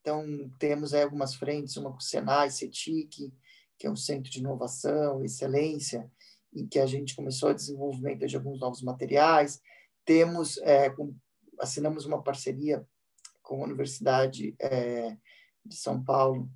então 0.00 0.50
temos 0.58 0.92
aí 0.92 1.02
algumas 1.02 1.34
frentes, 1.34 1.76
uma 1.76 1.90
com 1.90 1.98
o 1.98 2.02
Senai, 2.02 2.50
CETIC, 2.50 3.32
que 3.78 3.86
é 3.86 3.90
um 3.90 3.96
centro 3.96 4.30
de 4.30 4.40
inovação, 4.40 5.24
excelência, 5.24 6.10
em 6.54 6.66
que 6.66 6.78
a 6.78 6.86
gente 6.86 7.14
começou 7.14 7.50
o 7.50 7.54
desenvolvimento 7.54 8.26
de 8.26 8.36
alguns 8.36 8.60
novos 8.60 8.82
materiais. 8.82 9.60
Temos 10.04 10.58
é, 10.58 10.90
com 10.90 11.14
assinamos 11.58 12.06
uma 12.06 12.22
parceria 12.22 12.86
com 13.42 13.62
a 13.62 13.66
Universidade 13.66 14.54
é, 14.58 15.16
de 15.64 15.76
São 15.76 16.02
Paulo, 16.02 16.50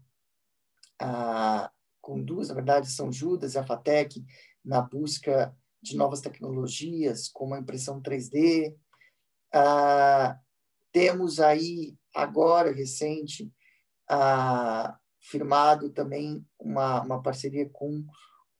a, 1.00 1.70
com 2.00 2.22
duas, 2.22 2.48
na 2.48 2.54
verdade, 2.54 2.90
São 2.90 3.12
Judas 3.12 3.54
e 3.54 3.58
a 3.58 3.64
FATEC, 3.64 4.24
na 4.64 4.80
busca 4.80 5.54
de 5.82 5.96
novas 5.96 6.20
tecnologias, 6.20 7.28
como 7.28 7.54
a 7.54 7.58
impressão 7.58 8.00
3D. 8.00 8.74
Ah, 9.52 10.38
temos 10.92 11.40
aí, 11.40 11.96
agora, 12.14 12.72
recente, 12.72 13.52
ah, 14.08 14.98
firmado 15.20 15.90
também 15.90 16.46
uma, 16.58 17.02
uma 17.02 17.22
parceria 17.22 17.68
com 17.70 18.04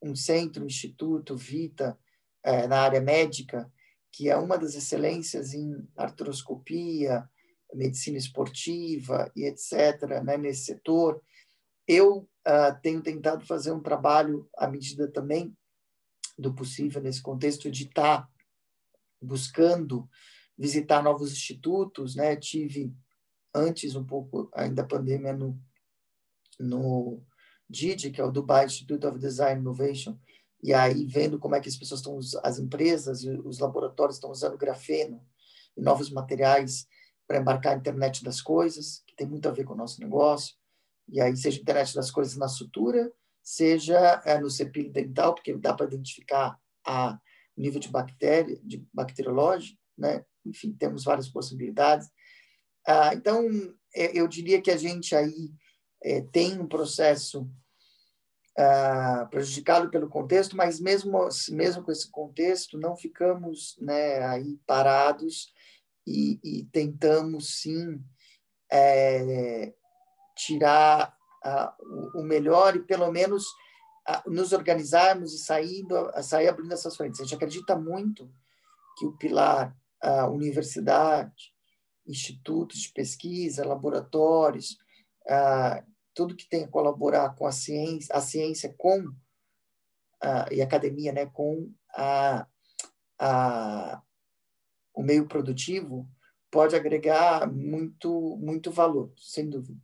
um 0.04 0.14
centro, 0.14 0.62
um 0.62 0.66
instituto, 0.66 1.36
Vita, 1.36 1.98
eh, 2.42 2.66
na 2.66 2.80
área 2.80 3.00
médica, 3.00 3.70
que 4.12 4.28
é 4.28 4.36
uma 4.36 4.58
das 4.58 4.74
excelências 4.74 5.54
em 5.54 5.88
artroscopia, 5.96 7.28
medicina 7.72 8.18
esportiva 8.18 9.32
e 9.34 9.44
etc., 9.44 10.22
né, 10.22 10.36
nesse 10.36 10.66
setor. 10.66 11.20
Eu 11.88 12.18
uh, 12.18 12.80
tenho 12.82 13.02
tentado 13.02 13.44
fazer 13.44 13.72
um 13.72 13.82
trabalho 13.82 14.48
à 14.56 14.68
medida 14.68 15.10
também 15.10 15.56
do 16.38 16.54
possível 16.54 17.02
nesse 17.02 17.20
contexto 17.20 17.70
de 17.70 17.84
estar 17.84 18.22
tá 18.22 18.28
buscando 19.20 20.08
visitar 20.56 21.02
novos 21.02 21.32
institutos, 21.32 22.14
né? 22.14 22.36
Tive 22.36 22.94
antes 23.52 23.94
um 23.96 24.04
pouco 24.04 24.48
ainda 24.54 24.82
a 24.82 24.86
pandemia 24.86 25.32
no 25.32 25.58
no 26.58 27.20
DID, 27.74 28.10
que 28.10 28.20
é 28.20 28.24
o 28.24 28.30
Dubai 28.30 28.66
Institute 28.66 29.06
of 29.06 29.18
Design 29.18 29.60
Innovation, 29.60 30.16
e 30.62 30.72
aí 30.72 31.04
vendo 31.06 31.38
como 31.38 31.54
é 31.54 31.60
que 31.60 31.68
as 31.68 31.76
pessoas 31.76 32.00
estão 32.00 32.18
as 32.42 32.58
empresas 32.58 33.22
e 33.22 33.30
os 33.30 33.58
laboratórios 33.58 34.16
estão 34.16 34.30
usando 34.30 34.56
grafeno 34.56 35.20
e 35.76 35.82
novos 35.82 36.10
materiais 36.10 36.86
para 37.26 37.38
embarcar 37.38 37.74
a 37.74 37.76
internet 37.76 38.22
das 38.22 38.40
coisas, 38.40 39.02
que 39.06 39.16
tem 39.16 39.26
muito 39.26 39.48
a 39.48 39.52
ver 39.52 39.64
com 39.64 39.74
o 39.74 39.76
nosso 39.76 40.00
negócio. 40.00 40.54
E 41.08 41.20
aí 41.20 41.36
seja 41.36 41.58
a 41.58 41.62
internet 41.62 41.94
das 41.94 42.10
coisas 42.10 42.36
na 42.36 42.48
sutura, 42.48 43.12
seja 43.42 44.22
é, 44.24 44.38
no 44.38 44.48
cepilho 44.48 44.90
dental, 44.90 45.34
porque 45.34 45.54
dá 45.54 45.74
para 45.74 45.86
identificar 45.86 46.58
a 46.86 47.18
nível 47.56 47.80
de 47.80 47.88
bactéria, 47.88 48.58
de 48.62 48.86
bacteriológico, 48.92 49.78
né? 49.96 50.24
Enfim, 50.44 50.72
temos 50.72 51.04
várias 51.04 51.28
possibilidades. 51.28 52.08
Ah, 52.86 53.14
então, 53.14 53.46
é, 53.94 54.18
eu 54.18 54.26
diria 54.28 54.60
que 54.60 54.70
a 54.70 54.76
gente 54.76 55.14
aí 55.14 55.52
é, 56.02 56.20
tem 56.20 56.60
um 56.60 56.66
processo 56.66 57.48
ah, 58.56 59.26
prejudicado 59.30 59.90
pelo 59.90 60.08
contexto, 60.08 60.56
mas 60.56 60.80
mesmo 60.80 61.28
mesmo 61.50 61.82
com 61.82 61.90
esse 61.90 62.10
contexto, 62.10 62.78
não 62.78 62.96
ficamos 62.96 63.76
né, 63.80 64.24
aí 64.24 64.58
parados 64.66 65.52
e, 66.06 66.38
e 66.42 66.64
tentamos 66.66 67.60
sim 67.60 68.00
é, 68.70 69.72
tirar 70.36 71.16
ah, 71.44 71.74
o, 71.80 72.20
o 72.20 72.22
melhor 72.22 72.76
e 72.76 72.80
pelo 72.80 73.10
menos 73.10 73.44
nos 74.26 74.52
organizarmos 74.52 75.32
e 75.32 75.38
saindo, 75.38 76.10
sair 76.22 76.48
abrindo 76.48 76.74
essas 76.74 76.94
frentes. 76.94 77.20
A 77.20 77.24
gente 77.24 77.34
acredita 77.34 77.74
muito 77.74 78.30
que 78.98 79.06
o 79.06 79.16
pilar 79.16 79.74
universidade, 80.30 81.54
institutos 82.06 82.80
de 82.80 82.92
pesquisa, 82.92 83.66
laboratórios, 83.66 84.76
tudo 86.14 86.36
que 86.36 86.48
tem 86.48 86.64
a 86.64 86.68
colaborar 86.68 87.34
com 87.34 87.46
a 87.46 87.52
ciência, 87.52 88.14
a 88.14 88.20
ciência 88.20 88.74
com 88.78 89.12
e 90.50 90.62
a 90.62 90.64
academia, 90.64 91.12
né, 91.12 91.26
com 91.26 91.70
a, 91.94 92.46
a, 93.18 94.02
o 94.94 95.02
meio 95.02 95.26
produtivo, 95.26 96.08
pode 96.50 96.74
agregar 96.74 97.46
muito 97.50 98.36
muito 98.38 98.70
valor, 98.70 99.12
sem 99.16 99.50
dúvida. 99.50 99.78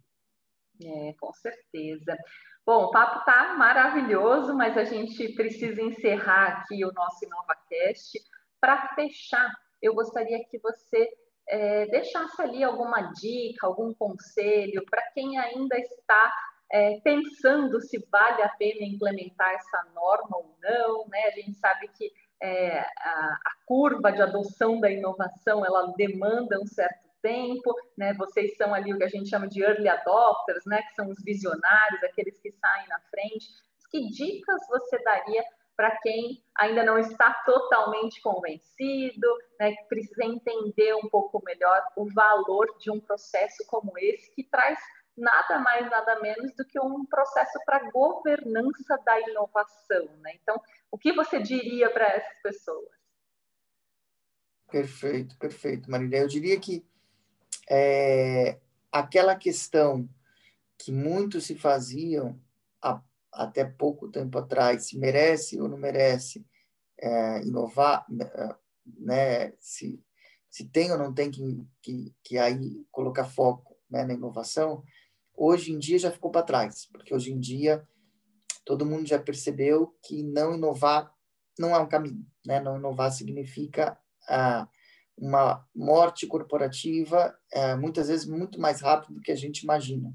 É, 0.83 1.13
com 1.21 1.33
certeza. 1.35 2.17
Bom, 2.65 2.85
o 2.85 2.91
papo 2.91 3.19
está 3.21 3.55
maravilhoso, 3.57 4.55
mas 4.55 4.79
a 4.79 4.85
gente 4.85 5.35
precisa 5.35 5.83
encerrar 5.83 6.47
aqui 6.47 6.85
o 6.85 6.93
nosso 6.93 7.25
InovaCast. 7.25 8.19
Para 8.61 8.95
fechar, 8.95 9.53
eu 9.83 9.95
gostaria 9.95 10.43
que 10.45 10.59
você 10.59 11.11
é, 11.51 11.87
deixasse 11.87 12.41
ali 12.41 12.63
alguma 12.63 13.13
dica, 13.13 13.67
algum 13.67 13.93
conselho 13.93 14.85
para 14.89 15.03
quem 15.13 15.37
ainda 15.37 15.77
está 15.77 16.33
é, 16.71 17.01
pensando 17.01 17.81
se 17.81 17.99
vale 18.11 18.43
a 18.43 18.49
pena 18.51 18.87
implementar 18.87 19.51
essa 19.55 19.85
norma 19.93 20.37
ou 20.37 20.57
não. 20.63 21.09
Né? 21.09 21.25
A 21.25 21.31
gente 21.33 21.55
sabe 21.55 21.89
que 21.89 22.13
é, 22.41 22.79
a, 22.79 23.39
a 23.45 23.53
curva 23.67 24.13
de 24.13 24.23
adoção 24.23 24.81
da 24.81 24.91
inovação 24.91 25.67
ela 25.67 25.93
demanda 25.97 26.61
um 26.61 26.67
certo 26.67 27.11
tempo, 27.21 27.75
né? 27.99 28.15
Vocês 28.15 28.57
são 28.57 28.73
ali 28.73 28.95
o 28.95 28.97
que 28.97 29.05
a 29.05 29.09
gente 29.09 29.29
chama 29.29 29.47
de 29.47 29.63
early 29.63 29.89
adopters, 29.89 30.65
né? 30.65 30.81
Que 30.83 30.95
são 30.95 31.11
os 31.11 31.23
visionários, 31.23 32.03
aqueles 32.03 32.39
que 32.39 32.51
saem 32.51 32.89
na 32.89 32.99
frente. 33.11 33.47
Que 33.91 34.09
dicas 34.09 34.61
você 34.69 35.03
daria 35.03 35.45
para 35.81 35.97
quem 36.03 36.45
ainda 36.55 36.85
não 36.85 36.99
está 36.99 37.33
totalmente 37.47 38.21
convencido, 38.21 39.27
né? 39.59 39.73
Que 39.73 39.85
precisa 39.85 40.27
entender 40.27 40.95
um 40.95 41.09
pouco 41.09 41.43
melhor 41.43 41.83
o 41.97 42.07
valor 42.13 42.77
de 42.79 42.91
um 42.91 43.01
processo 43.01 43.65
como 43.67 43.97
esse 43.97 44.31
que 44.35 44.45
traz 44.45 44.79
nada 45.17 45.59
mais, 45.61 45.91
nada 45.91 46.21
menos 46.21 46.55
do 46.55 46.67
que 46.67 46.79
um 46.79 47.07
processo 47.07 47.59
para 47.65 47.91
governança 47.91 48.99
da 49.07 49.21
inovação, 49.21 50.05
né? 50.19 50.35
Então, 50.43 50.61
o 50.91 50.99
que 50.99 51.15
você 51.15 51.41
diria 51.41 51.89
para 51.89 52.09
essas 52.09 52.43
pessoas? 52.43 52.91
Perfeito, 54.71 55.35
perfeito, 55.39 55.91
Marília. 55.91 56.19
Eu 56.19 56.29
diria 56.29 56.61
que 56.61 56.85
é, 57.71 58.59
aquela 58.93 59.35
questão 59.35 60.07
que 60.77 60.93
muitos 60.93 61.47
se 61.47 61.55
faziam 61.55 62.39
até 63.33 63.65
pouco 63.65 64.09
tempo 64.09 64.39
atrás, 64.39 64.89
se 64.89 64.99
merece 64.99 65.61
ou 65.61 65.69
não 65.69 65.79
merece 65.79 66.45
é, 66.99 67.43
inovar, 67.43 68.05
né, 68.99 69.53
se, 69.59 70.03
se 70.49 70.69
tem 70.69 70.91
ou 70.91 70.99
não 70.99 71.13
tem 71.13 71.31
que, 71.31 71.67
que, 71.83 72.15
que 72.23 72.39
aí 72.39 72.85
colocar 72.91 73.25
foco 73.25 73.77
né, 73.89 74.05
na 74.05 74.15
inovação, 74.15 74.83
hoje 75.35 75.73
em 75.73 75.79
dia 75.79 75.99
já 75.99 76.11
ficou 76.11 76.31
para 76.31 76.43
trás, 76.43 76.87
porque 76.93 77.15
hoje 77.15 77.33
em 77.33 77.39
dia 77.39 77.87
todo 78.65 78.87
mundo 78.87 79.07
já 79.07 79.19
percebeu 79.19 79.97
que 80.03 80.23
não 80.23 80.55
inovar 80.55 81.13
não 81.59 81.75
é 81.75 81.79
um 81.79 81.89
caminho, 81.89 82.27
né? 82.47 82.59
Não 82.61 82.79
inovar 82.79 83.13
significa 83.13 83.99
ah, 84.29 84.67
uma 85.17 85.67
morte 85.75 86.27
corporativa 86.27 87.37
é, 87.53 87.77
muitas 87.77 88.09
vezes 88.09 88.27
muito 88.27 88.59
mais 88.59 88.81
rápido 88.81 89.15
do 89.15 89.21
que 89.21 89.31
a 89.31 89.37
gente 89.37 89.61
imagina, 89.61 90.15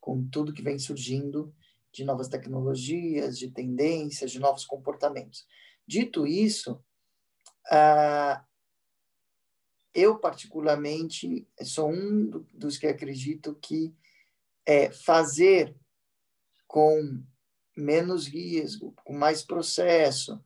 com 0.00 0.26
tudo 0.28 0.52
que 0.52 0.62
vem 0.62 0.78
surgindo 0.78 1.54
de 1.96 2.04
novas 2.04 2.28
tecnologias, 2.28 3.38
de 3.38 3.50
tendências, 3.50 4.30
de 4.30 4.38
novos 4.38 4.66
comportamentos. 4.66 5.46
Dito 5.86 6.26
isso, 6.26 6.74
uh, 7.72 8.44
eu 9.94 10.18
particularmente 10.18 11.48
sou 11.62 11.90
um 11.90 12.44
dos 12.52 12.76
que 12.76 12.86
acredito 12.86 13.54
que 13.54 13.94
é, 14.66 14.90
fazer 14.90 15.74
com 16.66 17.22
menos 17.74 18.26
risco, 18.26 18.94
com 19.02 19.14
mais 19.14 19.42
processo, 19.42 20.38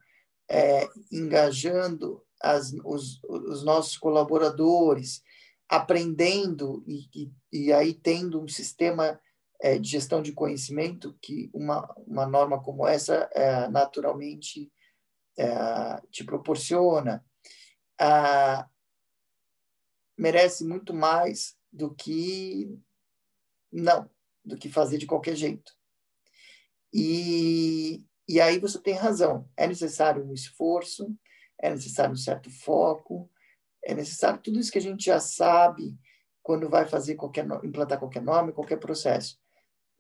é, 0.49 0.89
engajando 1.11 2.25
as, 2.41 2.73
os, 2.85 3.21
os 3.25 3.65
nossos 3.65 3.99
colaboradores, 3.99 5.21
aprendendo 5.69 6.85
e, 6.87 7.09
e, 7.13 7.33
e, 7.53 7.73
aí 7.73 7.93
tendo 7.93 8.41
um 8.41 8.47
sistema 8.47 9.21
é, 9.61 9.79
de 9.79 9.89
gestão 9.89 10.23
de 10.23 10.33
conhecimento 10.33 11.17
que 11.21 11.51
uma, 11.53 11.93
uma 12.07 12.27
norma 12.27 12.63
como 12.63 12.87
essa 12.87 13.29
é, 13.33 13.69
naturalmente 13.69 14.73
é, 15.39 16.01
te 16.11 16.25
proporciona, 16.25 17.25
merece 20.17 20.65
muito 20.65 20.95
mais 20.95 21.57
do 21.73 21.95
que 21.95 22.79
não, 23.73 24.09
do 24.45 24.57
que 24.57 24.69
fazer 24.69 24.99
de 24.99 25.07
qualquer 25.07 25.37
jeito. 25.37 25.73
E, 26.93 28.05
e 28.29 28.41
aí 28.41 28.59
você 28.59 28.81
tem 28.81 28.95
razão, 28.95 29.49
é 29.57 29.67
necessário 29.67 30.25
um 30.25 30.33
esforço, 30.33 31.15
é 31.59 31.71
necessário 31.71 32.13
um 32.13 32.17
certo 32.17 32.51
foco, 32.51 33.31
é 33.85 33.95
necessário 33.95 34.41
tudo 34.43 34.59
isso 34.59 34.73
que 34.73 34.79
a 34.79 34.83
gente 34.83 35.05
já 35.05 35.21
sabe 35.21 35.97
quando 36.43 36.69
vai 36.69 36.87
fazer 36.87 37.15
qualquer 37.15 37.47
implantar 37.63 37.99
qualquer 37.99 38.23
nome, 38.23 38.53
qualquer 38.53 38.79
processo. 38.79 39.40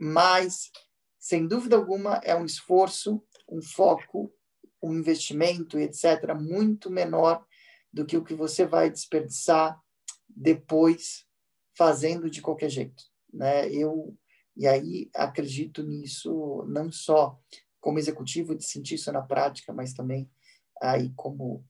Mas 0.00 0.70
sem 1.18 1.46
dúvida 1.46 1.76
alguma 1.76 2.16
é 2.24 2.34
um 2.34 2.46
esforço, 2.46 3.22
um 3.46 3.60
foco, 3.60 4.32
um 4.82 4.94
investimento, 4.94 5.78
etc, 5.78 6.34
muito 6.34 6.90
menor 6.90 7.44
do 7.92 8.06
que 8.06 8.16
o 8.16 8.24
que 8.24 8.34
você 8.34 8.64
vai 8.64 8.88
desperdiçar 8.88 9.78
depois 10.26 11.26
fazendo 11.76 12.30
de 12.30 12.40
qualquer 12.40 12.70
jeito, 12.70 13.02
né? 13.32 13.68
Eu 13.70 14.16
e 14.56 14.66
aí 14.66 15.10
acredito 15.14 15.82
nisso 15.82 16.64
não 16.68 16.90
só 16.90 17.38
como 17.80 17.98
executivo 17.98 18.54
de 18.54 18.64
sentir 18.64 18.94
isso 18.94 19.10
na 19.12 19.22
prática, 19.22 19.72
mas 19.72 19.92
também 19.92 20.30
aí 20.80 21.12
como 21.14 21.64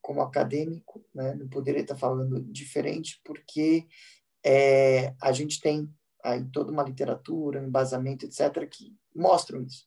como 0.00 0.20
acadêmico, 0.20 1.02
né, 1.14 1.34
não 1.34 1.48
poderia 1.48 1.80
estar 1.80 1.96
falando 1.96 2.38
diferente, 2.52 3.22
porque 3.24 3.86
é, 4.44 5.14
a 5.18 5.32
gente 5.32 5.62
tem 5.62 5.90
aí 6.24 6.42
toda 6.50 6.72
uma 6.72 6.82
literatura, 6.82 7.60
um 7.60 7.66
embasamento, 7.66 8.24
etc., 8.24 8.66
que 8.68 8.96
mostram 9.14 9.62
isso. 9.62 9.86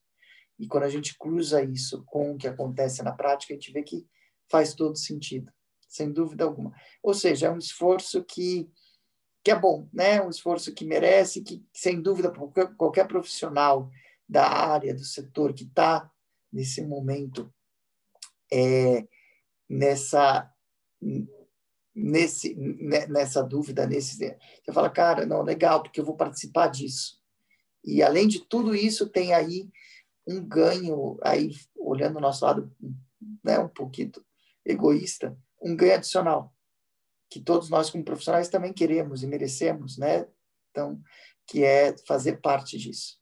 E 0.60 0.68
quando 0.68 0.84
a 0.84 0.90
gente 0.90 1.18
cruza 1.18 1.64
isso 1.64 2.04
com 2.06 2.34
o 2.34 2.38
que 2.38 2.48
acontece 2.48 3.02
na 3.04 3.12
prática, 3.12 3.54
a 3.54 3.56
gente 3.56 3.72
vê 3.72 3.84
que 3.84 4.08
faz 4.50 4.74
todo 4.74 4.98
sentido, 4.98 5.52
sem 5.90 6.12
dúvida 6.12 6.44
alguma. 6.44 6.74
Ou 7.02 7.14
seja, 7.14 7.48
é 7.48 7.52
um 7.52 7.58
esforço 7.58 8.24
que, 8.24 8.70
que 9.44 9.52
é 9.52 9.60
bom, 9.60 9.90
né? 9.92 10.22
um 10.22 10.30
esforço 10.30 10.74
que 10.74 10.86
merece, 10.86 11.42
que, 11.42 11.66
sem 11.74 12.02
dúvida, 12.02 12.32
qualquer, 12.32 12.76
qualquer 12.76 13.08
profissional 13.08 13.90
da 14.30 14.48
área, 14.48 14.94
do 14.94 15.04
setor 15.04 15.54
que 15.54 15.64
está 15.64 16.10
nesse 16.52 16.82
momento 16.86 17.54
é, 18.52 19.08
nessa 19.70 20.52
nesse, 21.98 22.56
nessa 23.10 23.42
dúvida, 23.42 23.88
nesse, 23.88 24.18
você 24.18 24.72
fala, 24.72 24.90
cara, 24.90 25.26
não, 25.26 25.42
legal, 25.42 25.82
porque 25.82 26.00
eu 26.00 26.06
vou 26.06 26.16
participar 26.16 26.68
disso. 26.68 27.20
E 27.84 28.04
além 28.04 28.28
de 28.28 28.40
tudo 28.48 28.76
isso, 28.76 29.10
tem 29.10 29.34
aí 29.34 29.68
um 30.28 30.46
ganho, 30.46 31.18
aí 31.24 31.52
olhando 31.76 32.18
o 32.18 32.22
nosso 32.22 32.46
lado, 32.46 32.72
né, 33.44 33.58
um 33.58 33.68
pouquinho 33.68 34.12
egoísta, 34.64 35.36
um 35.62 35.76
ganho 35.76 35.96
adicional, 35.96 36.54
que 37.30 37.40
todos 37.40 37.70
nós 37.70 37.90
como 37.90 38.04
profissionais 38.04 38.48
também 38.48 38.72
queremos 38.72 39.24
e 39.24 39.28
merecemos, 39.28 39.98
né? 39.98 40.28
Então, 40.70 41.02
que 41.48 41.64
é 41.64 41.96
fazer 42.06 42.40
parte 42.42 42.78
disso. 42.78 43.18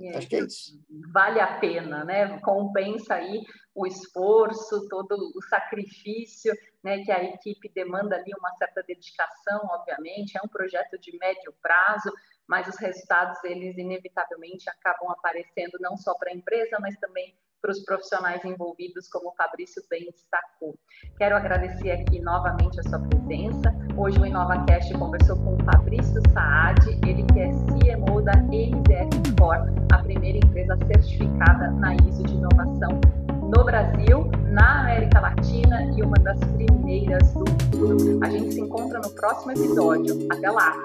É, 0.00 0.16
Acho 0.16 0.28
que 0.28 0.36
é 0.36 0.40
isso. 0.40 0.80
Vale 1.12 1.40
a 1.40 1.58
pena, 1.58 2.04
né? 2.04 2.38
Compensa 2.40 3.14
aí 3.14 3.42
o 3.78 3.86
esforço, 3.86 4.88
todo 4.88 5.14
o 5.34 5.42
sacrifício, 5.42 6.52
né? 6.82 6.98
Que 7.04 7.12
a 7.12 7.22
equipe 7.22 7.70
demanda 7.72 8.16
ali 8.16 8.32
uma 8.36 8.52
certa 8.56 8.82
dedicação, 8.82 9.60
obviamente. 9.70 10.36
É 10.36 10.40
um 10.44 10.48
projeto 10.48 10.98
de 10.98 11.16
médio 11.16 11.54
prazo, 11.62 12.12
mas 12.46 12.66
os 12.66 12.76
resultados 12.76 13.42
eles 13.44 13.78
inevitavelmente 13.78 14.68
acabam 14.68 15.10
aparecendo 15.10 15.78
não 15.80 15.96
só 15.96 16.12
para 16.14 16.30
a 16.30 16.34
empresa, 16.34 16.76
mas 16.80 16.96
também 16.98 17.36
para 17.60 17.72
os 17.72 17.84
profissionais 17.84 18.44
envolvidos, 18.44 19.08
como 19.08 19.30
o 19.30 19.34
Fabrício 19.34 19.82
bem 19.90 20.08
destacou. 20.12 20.78
Quero 21.16 21.36
agradecer 21.36 21.90
aqui 21.90 22.20
novamente 22.20 22.78
a 22.78 22.82
sua 22.84 23.00
presença. 23.00 23.74
Hoje 23.96 24.18
o 24.20 24.26
InovaCast 24.26 24.92
conversou 24.94 25.36
com 25.36 25.56
o 25.56 25.64
Fabrício 25.64 26.20
Saad, 26.32 26.80
ele 27.06 27.24
que 27.32 27.40
é 27.40 27.50
CMO 27.50 28.22
da 28.22 28.36
MZF 28.36 29.36
Core, 29.40 29.72
a 29.92 30.02
primeira 30.04 30.38
empresa 30.38 30.76
certificada 30.86 31.70
na 31.72 31.94
ISO 31.94 32.22
de 32.22 32.34
inovação 32.34 33.00
no 33.48 33.64
Brasil, 33.64 34.30
na 34.50 34.80
América 34.80 35.20
Latina 35.20 35.90
e 35.96 36.02
uma 36.02 36.16
das 36.18 36.38
primeiras 36.38 37.32
do 37.32 37.40
mundo. 37.40 38.24
A 38.24 38.28
gente 38.28 38.52
se 38.52 38.60
encontra 38.60 39.00
no 39.00 39.10
próximo 39.10 39.52
episódio. 39.52 40.26
Até 40.30 40.50
lá! 40.50 40.82